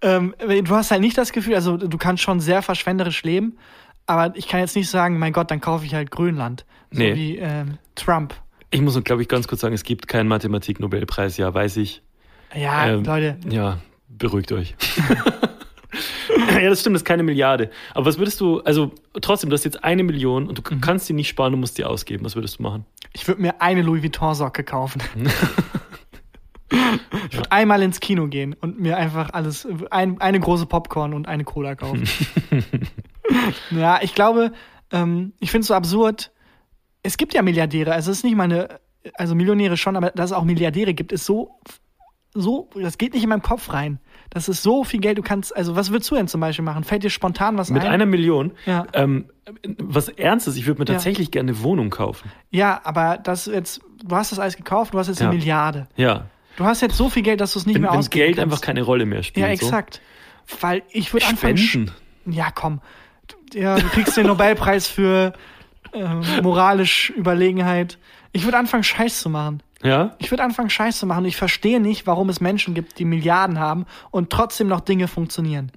[0.03, 3.59] Ähm, du hast halt nicht das Gefühl, also du kannst schon sehr verschwenderisch leben,
[4.07, 6.65] aber ich kann jetzt nicht sagen, mein Gott, dann kaufe ich halt Grönland.
[6.91, 7.15] So Nee.
[7.15, 8.35] wie ähm, Trump.
[8.71, 11.37] Ich muss, glaube ich, ganz kurz sagen, es gibt keinen Mathematik-Nobelpreis.
[11.37, 12.03] Ja, weiß ich.
[12.55, 13.79] Ja, Ähm, Leute, Ja,
[14.09, 14.75] beruhigt euch.
[16.63, 17.71] ja, das stimmt, das ist keine Milliarde.
[17.95, 20.81] Aber was würdest du, also trotzdem, du hast jetzt eine Million und du Mhm.
[20.81, 22.25] kannst die nicht sparen, du musst die ausgeben.
[22.25, 22.87] Was würdest du machen?
[23.13, 25.03] ich würde mir eine Louis Vuitton-Socke kaufen.
[27.31, 31.27] Ich würde einmal ins Kino gehen und mir einfach alles, ein, eine große Popcorn und
[31.29, 32.05] eine Cola kaufen.
[33.71, 34.53] ja, ich glaube,
[34.93, 36.33] ähm, ich finde es so absurd.
[37.03, 38.81] Es gibt ja Milliardäre, also es ist nicht meine,
[39.15, 41.59] also Millionäre schon, aber dass es auch Milliardäre gibt, ist so,
[42.35, 43.99] so, das geht nicht in meinem Kopf rein.
[44.29, 46.85] Das ist so viel Geld, du kannst, also was würdest du denn zum Beispiel machen?
[46.85, 47.89] Fällt dir spontan was Mit ein?
[47.89, 48.53] einer Million?
[48.67, 48.87] Ja.
[48.93, 49.27] Ähm,
[49.79, 50.95] was Ernstes, ich würde mir Ja.
[50.95, 52.31] tatsächlich gerne eine Wohnung kaufen.
[52.51, 55.39] ja, aber das jetzt, du hast das alles gekauft, du hast jetzt eine Ja.
[55.39, 55.89] Milliarde.
[55.97, 56.27] Ja.
[56.57, 58.53] Du hast jetzt so viel Geld, dass du es nicht Wenn, mehr ausgeben Geld kannst.
[58.55, 59.47] einfach keine Rolle mehr spielt.
[59.47, 60.01] Ja, exakt.
[60.61, 61.31] Weil ich würde So.
[61.31, 61.57] anfangen.
[61.57, 61.93] Spenden.
[62.27, 62.81] Ja, komm.
[63.29, 65.33] Du- Ja, du kriegst den Nobelpreis für
[65.93, 67.99] ähm, moralisch Überlegenheit.
[68.33, 69.63] Ich würde anfangen, Scheiß zu machen.
[69.83, 70.15] Ja?
[70.19, 71.25] Ich würde anfangen, Scheiß zu machen.
[71.25, 75.73] Ich verstehe nicht, warum es Menschen gibt, die Milliarden haben und trotzdem noch Dinge funktionieren.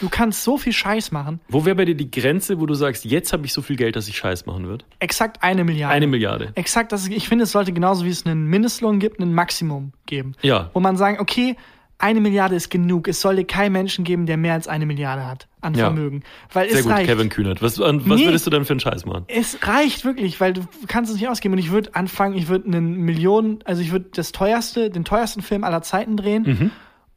[0.00, 1.40] Du kannst so viel Scheiß machen.
[1.48, 3.96] Wo wäre bei dir die Grenze, wo du sagst, jetzt habe ich so viel Geld,
[3.96, 4.84] dass ich Scheiß machen würde?
[5.00, 5.94] Exakt eine Milliarde.
[5.94, 6.52] Eine Milliarde.
[6.54, 10.34] Exakt, das, ich finde, es sollte genauso wie es einen Mindestlohn gibt, ein Maximum geben.
[10.42, 10.70] Ja.
[10.74, 11.56] Wo man sagen, okay,
[12.00, 13.08] eine Milliarde ist genug.
[13.08, 15.86] Es sollte keinen Menschen geben, der mehr als eine Milliarde hat an Ja.
[15.86, 16.22] Vermögen.
[16.52, 17.08] Weil Sehr es gut, reicht.
[17.08, 17.60] Kevin Kühnert.
[17.60, 18.26] Was, an, was Nee.
[18.26, 19.24] würdest du dann für einen Scheiß machen?
[19.26, 21.54] Es reicht wirklich, weil du kannst es nicht ausgeben.
[21.54, 25.42] Und ich würde anfangen, ich würde einen Millionen, also ich würde das teuerste, den teuersten
[25.42, 26.70] Film aller Zeiten drehen Mhm.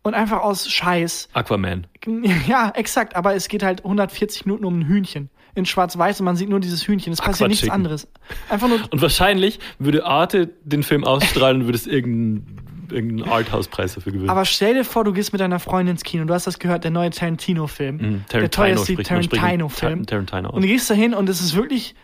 [0.03, 1.29] Und einfach aus Scheiß.
[1.33, 1.87] Aquaman.
[2.47, 5.29] Ja, exakt, aber es geht halt 140 Minuten um ein Hühnchen.
[5.53, 7.11] In Schwarz-Weiß und man sieht nur dieses Hühnchen.
[7.11, 8.07] Es passiert nichts anderes.
[8.49, 8.79] Einfach nur.
[8.89, 12.57] Und wahrscheinlich würde Arte den Film ausstrahlen und würde es irgendeinen
[12.91, 14.29] irgendeinen Arthouse-Preis dafür gewinnen.
[14.29, 16.25] Aber stell dir vor, du gehst mit deiner Freundin ins Kino.
[16.25, 17.95] Du hast das gehört, der neue Tarantino-Film.
[17.95, 20.05] Mhm, der teuerste Tarantino-Film.
[20.05, 20.55] Tarantino aus.
[20.55, 21.95] Und du gehst da hin und es ist wirklich.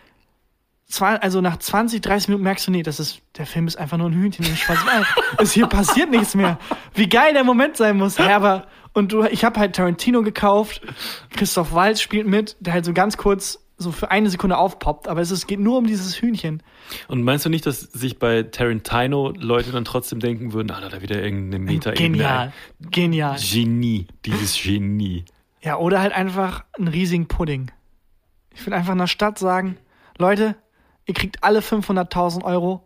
[0.88, 3.98] Zwar, also nach 20, 30 Minuten merkst du, nee, das ist, der Film ist einfach
[3.98, 5.06] nur ein Hühnchen in Schwarz-Weiß.
[5.38, 6.58] es hier passiert nichts mehr.
[6.94, 8.16] Wie geil der Moment sein muss.
[8.16, 10.80] Ja, aber, und du, ich habe halt Tarantino gekauft.
[11.36, 15.20] Christoph Waltz spielt mit, der halt so ganz kurz so für eine Sekunde aufpoppt, aber
[15.20, 16.62] es ist, geht nur um dieses Hühnchen.
[17.06, 20.86] Und meinst du nicht, dass sich bei Tarantino Leute dann trotzdem denken würden, ah, da
[20.86, 22.10] hat er wieder irgendeine Meta-Ebene.
[22.10, 22.52] Genial.
[22.80, 23.36] Genial.
[23.38, 24.08] Genie.
[24.24, 25.24] Dieses Genie.
[25.62, 27.70] Ja, oder halt einfach einen riesigen Pudding.
[28.54, 29.76] Ich will einfach in der Stadt sagen,
[30.18, 30.56] Leute,
[31.08, 32.84] ihr kriegt alle 500.000 Euro.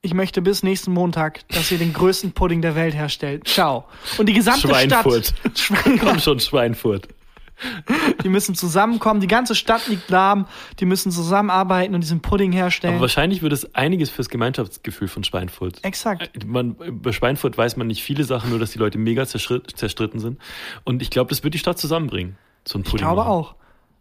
[0.00, 3.46] Ich möchte bis nächsten Montag, dass ihr den größten Pudding der Welt herstellt.
[3.46, 3.84] Ciao.
[4.18, 5.26] Und die gesamte Schweinfurt.
[5.38, 5.58] Stadt.
[5.58, 7.08] Schwein, Komm schon, Schweinfurt.
[8.22, 9.20] die müssen zusammenkommen.
[9.20, 10.46] Die ganze Stadt liegt lahm.
[10.78, 12.94] Die müssen zusammenarbeiten und diesen Pudding herstellen.
[12.94, 15.84] Aber wahrscheinlich würde es einiges fürs Gemeinschaftsgefühl von Schweinfurt.
[15.84, 16.46] Exakt.
[16.46, 20.38] Man, bei Schweinfurt weiß man nicht viele Sachen, nur dass die Leute mega zerstritten sind.
[20.84, 22.36] Und ich glaube, das wird die Stadt zusammenbringen.
[22.64, 23.30] So ein Ich Pudding glaube machen.
[23.32, 23.54] auch.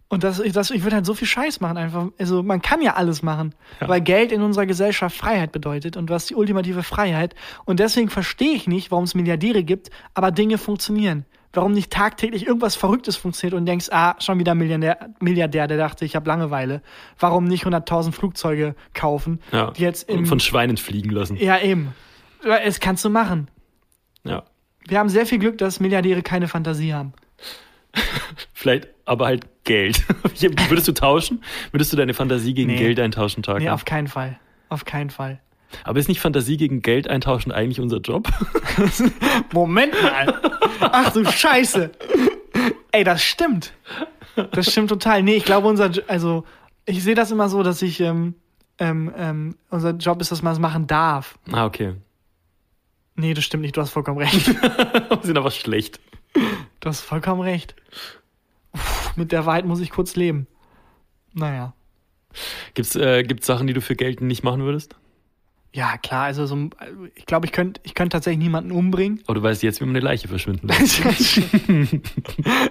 [0.09, 2.07] Und das, ich- das, ich würde halt so viel Scheiß machen einfach.
[2.17, 3.89] Also man kann ja alles machen, Ja.
[3.89, 7.35] weil Geld in unserer Gesellschaft Freiheit bedeutet und du hast die ultimative Freiheit.
[7.65, 11.25] Und deswegen verstehe ich nicht, warum es Milliardäre gibt, aber Dinge funktionieren.
[11.53, 16.05] Warum nicht tagtäglich irgendwas Verrücktes funktioniert und denkst, ah, schon wieder Milliardär, Milliardär der dachte,
[16.05, 16.81] ich habe Langeweile.
[17.19, 19.71] Warum nicht 100.000 Flugzeuge kaufen, Ja.
[19.71, 20.19] die jetzt im...
[20.19, 21.35] Und von Schweinen fliegen lassen.
[21.37, 21.93] ja, eben.
[22.63, 23.49] Es kannst du machen.
[24.23, 24.43] Ja.
[24.87, 27.13] Wir haben sehr viel Glück, dass Milliardäre keine Fantasie haben.
[28.53, 30.03] Vielleicht aber halt Geld.
[30.69, 31.43] Würdest du tauschen?
[31.71, 32.77] Würdest du deine Fantasie gegen Nee.
[32.77, 33.59] Geld eintauschen, Tag?
[33.59, 34.39] Nee, auf keinen Fall.
[34.69, 35.39] Auf keinen Fall.
[35.83, 38.29] aber ist nicht Fantasie gegen Geld eintauschen eigentlich unser Job?
[39.53, 40.41] Moment mal.
[40.81, 41.91] Ach du Scheiße.
[42.91, 43.73] Ey, das stimmt.
[44.51, 45.23] Das stimmt total.
[45.23, 46.43] Nee, ich glaube, unser, also,
[46.85, 48.35] ich sehe das immer so, dass ich, ähm,
[48.79, 51.37] ähm, ähm, unser Job ist, dass man es machen darf.
[51.51, 51.95] ah, okay.
[53.15, 53.75] Nee, das stimmt nicht.
[53.75, 54.47] Du hast vollkommen recht.
[54.61, 55.99] Wir sind aber schlecht.
[56.79, 57.75] Du hast vollkommen recht.
[59.15, 60.47] Mit der Wahrheit muss ich kurz leben.
[61.33, 61.73] Naja.
[62.73, 64.95] Gibt's, äh, gibt's Sachen, die du für Geld nicht machen würdest?
[65.73, 66.69] Ja, klar, also so,
[67.13, 69.21] ich glaube, ich könnte ich könnt tatsächlich niemanden umbringen.
[69.27, 71.01] Aber du weißt jetzt, wie man eine Leiche verschwinden lässt.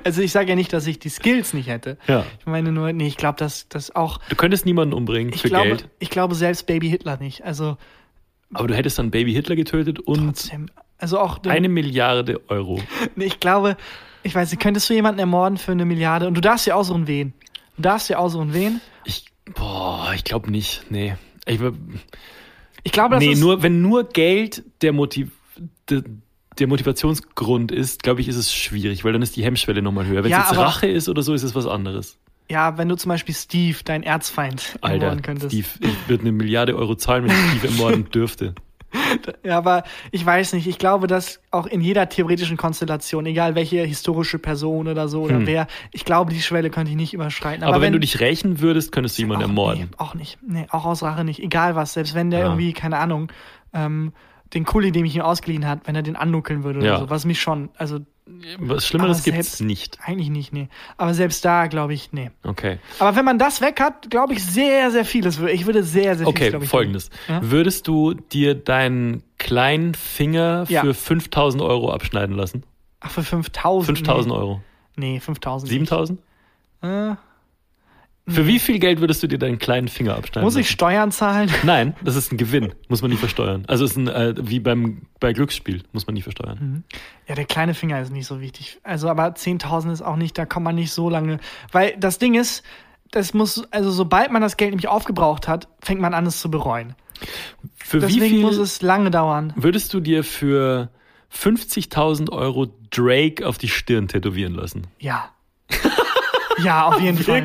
[0.02, 1.98] also ich sage ja nicht, dass ich die Skills nicht hätte.
[2.08, 2.24] ja.
[2.40, 5.48] Ich meine nur, nee, ich glaube, dass das auch, Du könntest niemanden umbringen ich für
[5.48, 7.44] glaube, Geld, ich glaube selbst Baby Hitler nicht.
[7.44, 7.76] Also
[8.52, 10.66] aber du hättest dann Baby Hitler getötet und trotzdem,
[10.98, 12.80] also auch eine Milliarde Euro.
[13.14, 13.76] Nee, ich glaube,
[14.26, 17.06] ich weiß nicht, könntest du jemanden ermorden für eine Milliarde und du darfst dir aussuchen,
[17.06, 17.32] wen.
[17.76, 18.80] Du darfst dir aussuchen, wen.
[19.04, 20.82] Ich, boah, ich glaube nicht.
[20.90, 21.14] Nee.
[21.46, 21.60] Ich,
[22.82, 25.30] Ich glaube, das nee, ist nur, wenn nur Geld der, Motiv,
[25.88, 26.02] der,
[26.58, 30.24] der Motivationsgrund ist, glaube ich, ist es schwierig, weil dann ist die Hemmschwelle nochmal höher.
[30.24, 32.18] Wenn Ja, es jetzt aber- Rache ist oder so, ist es was anderes.
[32.50, 35.52] ja, wenn du zum Beispiel Steve, dein Erzfeind, Alter, ermorden könntest.
[35.52, 38.54] Steve, ich würde eine Milliarde Euro zahlen, wenn ich Steve ermorden dürfte.
[39.42, 40.66] Ja, aber ich weiß nicht.
[40.66, 45.46] Ich glaube, dass auch in jeder theoretischen Konstellation, egal welche historische Person oder so oder
[45.46, 47.62] wer, ich glaube, die Schwelle könnte ich nicht überschreiten.
[47.62, 47.68] Hm.
[47.68, 49.80] Aber, wenn, du dich rächen würdest, könntest du jemanden auch, ermorden.
[49.90, 50.38] Nee, auch nicht.
[50.46, 51.40] Nee, auch aus Rache nicht.
[51.42, 51.92] Egal was.
[51.94, 52.46] Selbst wenn der Ja.
[52.46, 53.30] irgendwie, keine Ahnung,
[53.72, 54.12] ähm,
[54.54, 56.98] den Kuli, den ich ihm ausgeliehen hat, wenn er den annuckeln würde oder Ja.
[57.00, 57.98] so, was mich schon, also
[58.58, 59.98] Was Schlimmeres gibt's selbst- nicht.
[60.04, 60.68] eigentlich nicht, nee.
[60.96, 62.30] Aber selbst da, glaube ich, nee.
[62.44, 62.78] Okay.
[62.98, 65.38] Aber wenn man das weg hat, glaube ich, sehr, sehr vieles.
[65.40, 66.68] Ich würde sehr, sehr Okay, vieles, ich.
[66.68, 67.10] folgendes.
[67.28, 67.40] Ja?
[67.42, 70.80] Würdest du dir deinen kleinen Finger Ja.
[70.82, 72.64] für 5000 Euro abschneiden lassen?
[73.00, 73.98] Ach, für 5000.
[73.98, 74.40] 5000 nee.
[74.40, 74.60] Euro.
[74.96, 75.68] Nee, 5000.
[75.68, 76.20] 7000?
[76.82, 77.14] Äh,
[78.28, 80.68] Für wie viel Geld würdest du dir deinen kleinen Finger abschneiden muss ich?
[80.68, 81.48] Steuern zahlen?
[81.62, 82.74] Nein, das ist ein Gewinn.
[82.88, 83.64] Muss man nicht versteuern.
[83.68, 85.84] Also ist ein, äh, wie beim, bei Glücksspiel.
[85.92, 86.82] Muss man nicht versteuern.
[87.28, 88.80] Ja, der kleine Finger ist nicht so wichtig.
[88.82, 91.38] Also, aber 10.000 ist auch nicht, da kommt man nicht so lange.
[91.70, 92.64] Weil das Ding ist,
[93.12, 96.50] das muss, also sobald man das Geld nämlich aufgebraucht hat, fängt man an, es zu
[96.50, 96.96] bereuen.
[97.76, 99.52] Für wie Deswegen viel muss es lange dauern.
[99.56, 100.90] würdest du dir für
[101.32, 104.88] 50.000 Euro Drake auf die Stirn tätowieren lassen?
[104.98, 105.30] Ja.
[106.62, 107.42] ja, auf jeden Fall.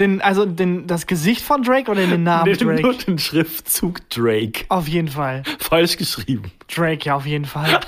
[0.00, 3.04] Den, also den, das Gesicht von Drake oder den Namen Nee, Nur Drake?
[3.04, 4.64] den Schriftzug Drake.
[4.68, 5.42] Auf jeden Fall.
[5.58, 6.50] Falsch geschrieben.
[6.74, 7.80] Drake, ja, auf jeden Fall.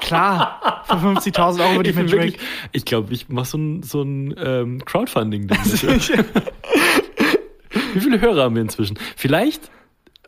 [0.00, 0.84] Klar.
[0.86, 2.24] Für 50.000 Euro würde ich, bin mit Drake.
[2.32, 2.42] wirklich-
[2.72, 5.58] ich glaube, ich mache so ein, so ein ähm, Crowdfunding-Ding.
[7.94, 8.98] Wie viele Hörer haben wir inzwischen?
[9.16, 9.70] Vielleicht,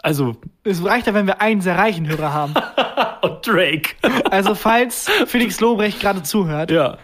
[0.02, 2.54] also, Es reicht ja, wenn wir einen sehr reichen Hörer haben.
[3.22, 3.90] oh, Drake.
[4.30, 6.70] Also falls Felix Lobrecht gerade zuhört.
[6.70, 6.98] ja.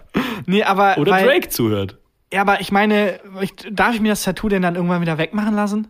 [0.47, 0.99] Nee, aber.
[0.99, 1.97] Oder weil, Drake zuhört.
[2.35, 5.55] Ja, aber ich meine, ich, darf ich mir das Tattoo denn dann irgendwann wieder wegmachen
[5.55, 5.87] lassen?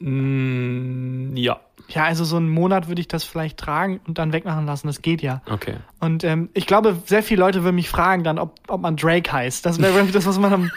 [0.00, 4.66] Mm, ja, Ja, also so einen Monat würde ich das vielleicht tragen und dann wegmachen
[4.66, 4.88] lassen.
[4.88, 5.40] Das geht ja.
[5.50, 5.76] okay.
[5.98, 9.32] Und ähm, ich glaube, sehr viele Leute würden mich fragen dann, ob, ob man Drake
[9.32, 9.64] heißt.
[9.64, 10.70] Das wäre wirklich das, was man am.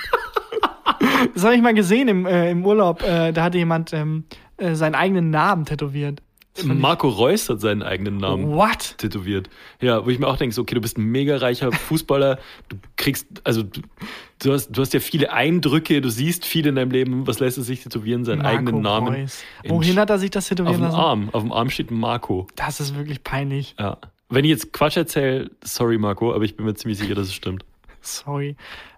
[1.33, 3.03] das habe ich mal gesehen im, äh, im Urlaub.
[3.03, 4.23] Äh, da hatte jemand ähm,
[4.55, 6.21] äh, seinen eigenen Namen tätowiert.
[6.57, 8.97] Ich- Marco Reus hat seinen eigenen Namen What?
[8.97, 9.49] tätowiert.
[9.81, 12.39] Ja, wo ich mir auch denke, so, okay, du bist ein mega reicher Fußballer,
[12.69, 16.91] du kriegst, also du, hast, du hast ja viele Eindrücke, du siehst viel in deinem
[16.91, 19.13] Leben, was lässt es sich tätowieren, seinen Marco eigenen Namen.
[19.15, 19.43] Reus.
[19.63, 20.95] in- Wohin hat er sich das Auf tätowieren dem lassen?
[20.95, 22.47] Arm, auf dem Arm steht Marco.
[22.55, 23.75] Das ist wirklich peinlich.
[23.77, 23.97] Ja.
[24.29, 27.33] Wenn ich jetzt Quatsch erzähle, sorry Marco, aber ich bin mir ziemlich sicher, dass es
[27.33, 27.63] stimmt.
[28.01, 28.55] Sorry.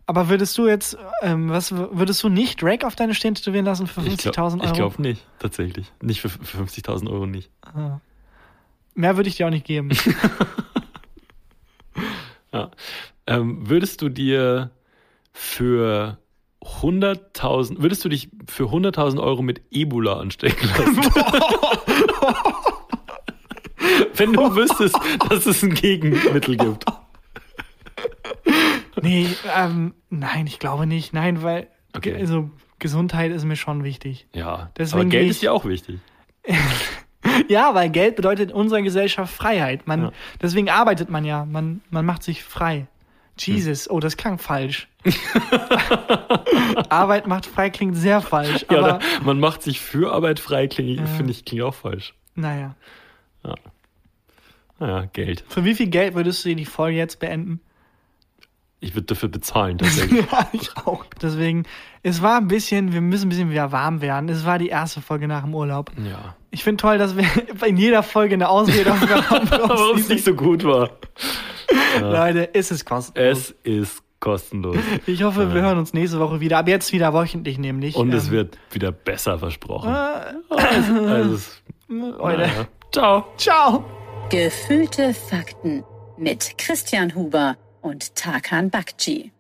[0.09, 3.87] Aber würdest du jetzt, ähm, was würdest du nicht Drake auf deine Stirn tätowieren lassen
[3.87, 4.73] für Ich 50.000 glaube Euro?
[4.73, 5.91] glaub nicht, tatsächlich.
[6.01, 7.51] Nicht für, für 50.000 Euro nicht.
[8.95, 9.89] Mehr würde ich dir auch nicht geben.
[12.53, 12.71] Ja.
[13.27, 14.71] Ähm, würdest du dir
[15.33, 16.17] für
[16.63, 20.95] 100.000, würdest du dich für 100.000 Euro mit Ebola anstecken lassen?
[24.15, 24.95] Wenn du wüsstest,
[25.29, 26.85] dass es ein Gegenmittel gibt.
[29.01, 31.13] Nee, ähm, nein, ich glaube nicht.
[31.13, 32.15] Nein, weil Okay.
[32.15, 34.27] also Gesundheit ist mir schon wichtig.
[34.33, 35.99] Ja, Deswegen aber Geld gehe ist ich- ja auch wichtig.
[37.49, 39.85] Ja, weil Geld bedeutet in unserer Gesellschaft Freiheit.
[39.85, 40.11] Man, Ja.
[40.41, 41.45] Deswegen arbeitet man ja.
[41.45, 42.87] Man, man macht sich frei.
[43.37, 44.87] Jesus, oh, das klang falsch.
[46.89, 48.65] Arbeit macht frei klingt sehr falsch.
[48.71, 51.05] Ja, aber oder man macht sich für Arbeit frei, klingt, Ja.
[51.05, 52.13] finde ich, klingt auch falsch.
[52.35, 52.75] naja.
[54.79, 55.43] Naja, Geld.
[55.47, 57.59] Für wie viel Geld würdest du die Folge jetzt beenden?
[58.79, 60.25] Ich würde dafür bezahlen, tatsächlich.
[60.31, 61.03] Ja, ich auch.
[61.21, 61.63] Deswegen,
[62.03, 64.29] es war ein bisschen, wir müssen ein bisschen wieder warm werden.
[64.29, 65.91] Es war die erste Folge nach dem Urlaub.
[65.97, 66.35] ja.
[66.49, 67.25] Ich finde toll, dass wir
[67.67, 69.47] in jeder Folge eine Ausrede haben.
[69.51, 70.89] Warum es nicht so gut war.
[72.01, 73.37] Leute, ist es kostenlos.
[73.39, 74.77] Es ist kostenlos.
[75.05, 76.57] Ich hoffe, wir hören uns nächste Woche wieder.
[76.59, 77.95] Ab jetzt wieder wöchentlich nämlich.
[77.95, 79.93] Und es Ähm, wird wieder besser versprochen.
[79.93, 82.37] äh, Also, es- Leute.
[82.41, 82.67] naja.
[82.91, 83.25] Ciao.
[83.37, 83.85] Ciao.
[84.29, 85.83] Gefühlte Fakten
[86.17, 89.31] mit Christian Huber und Tarkan Bakci.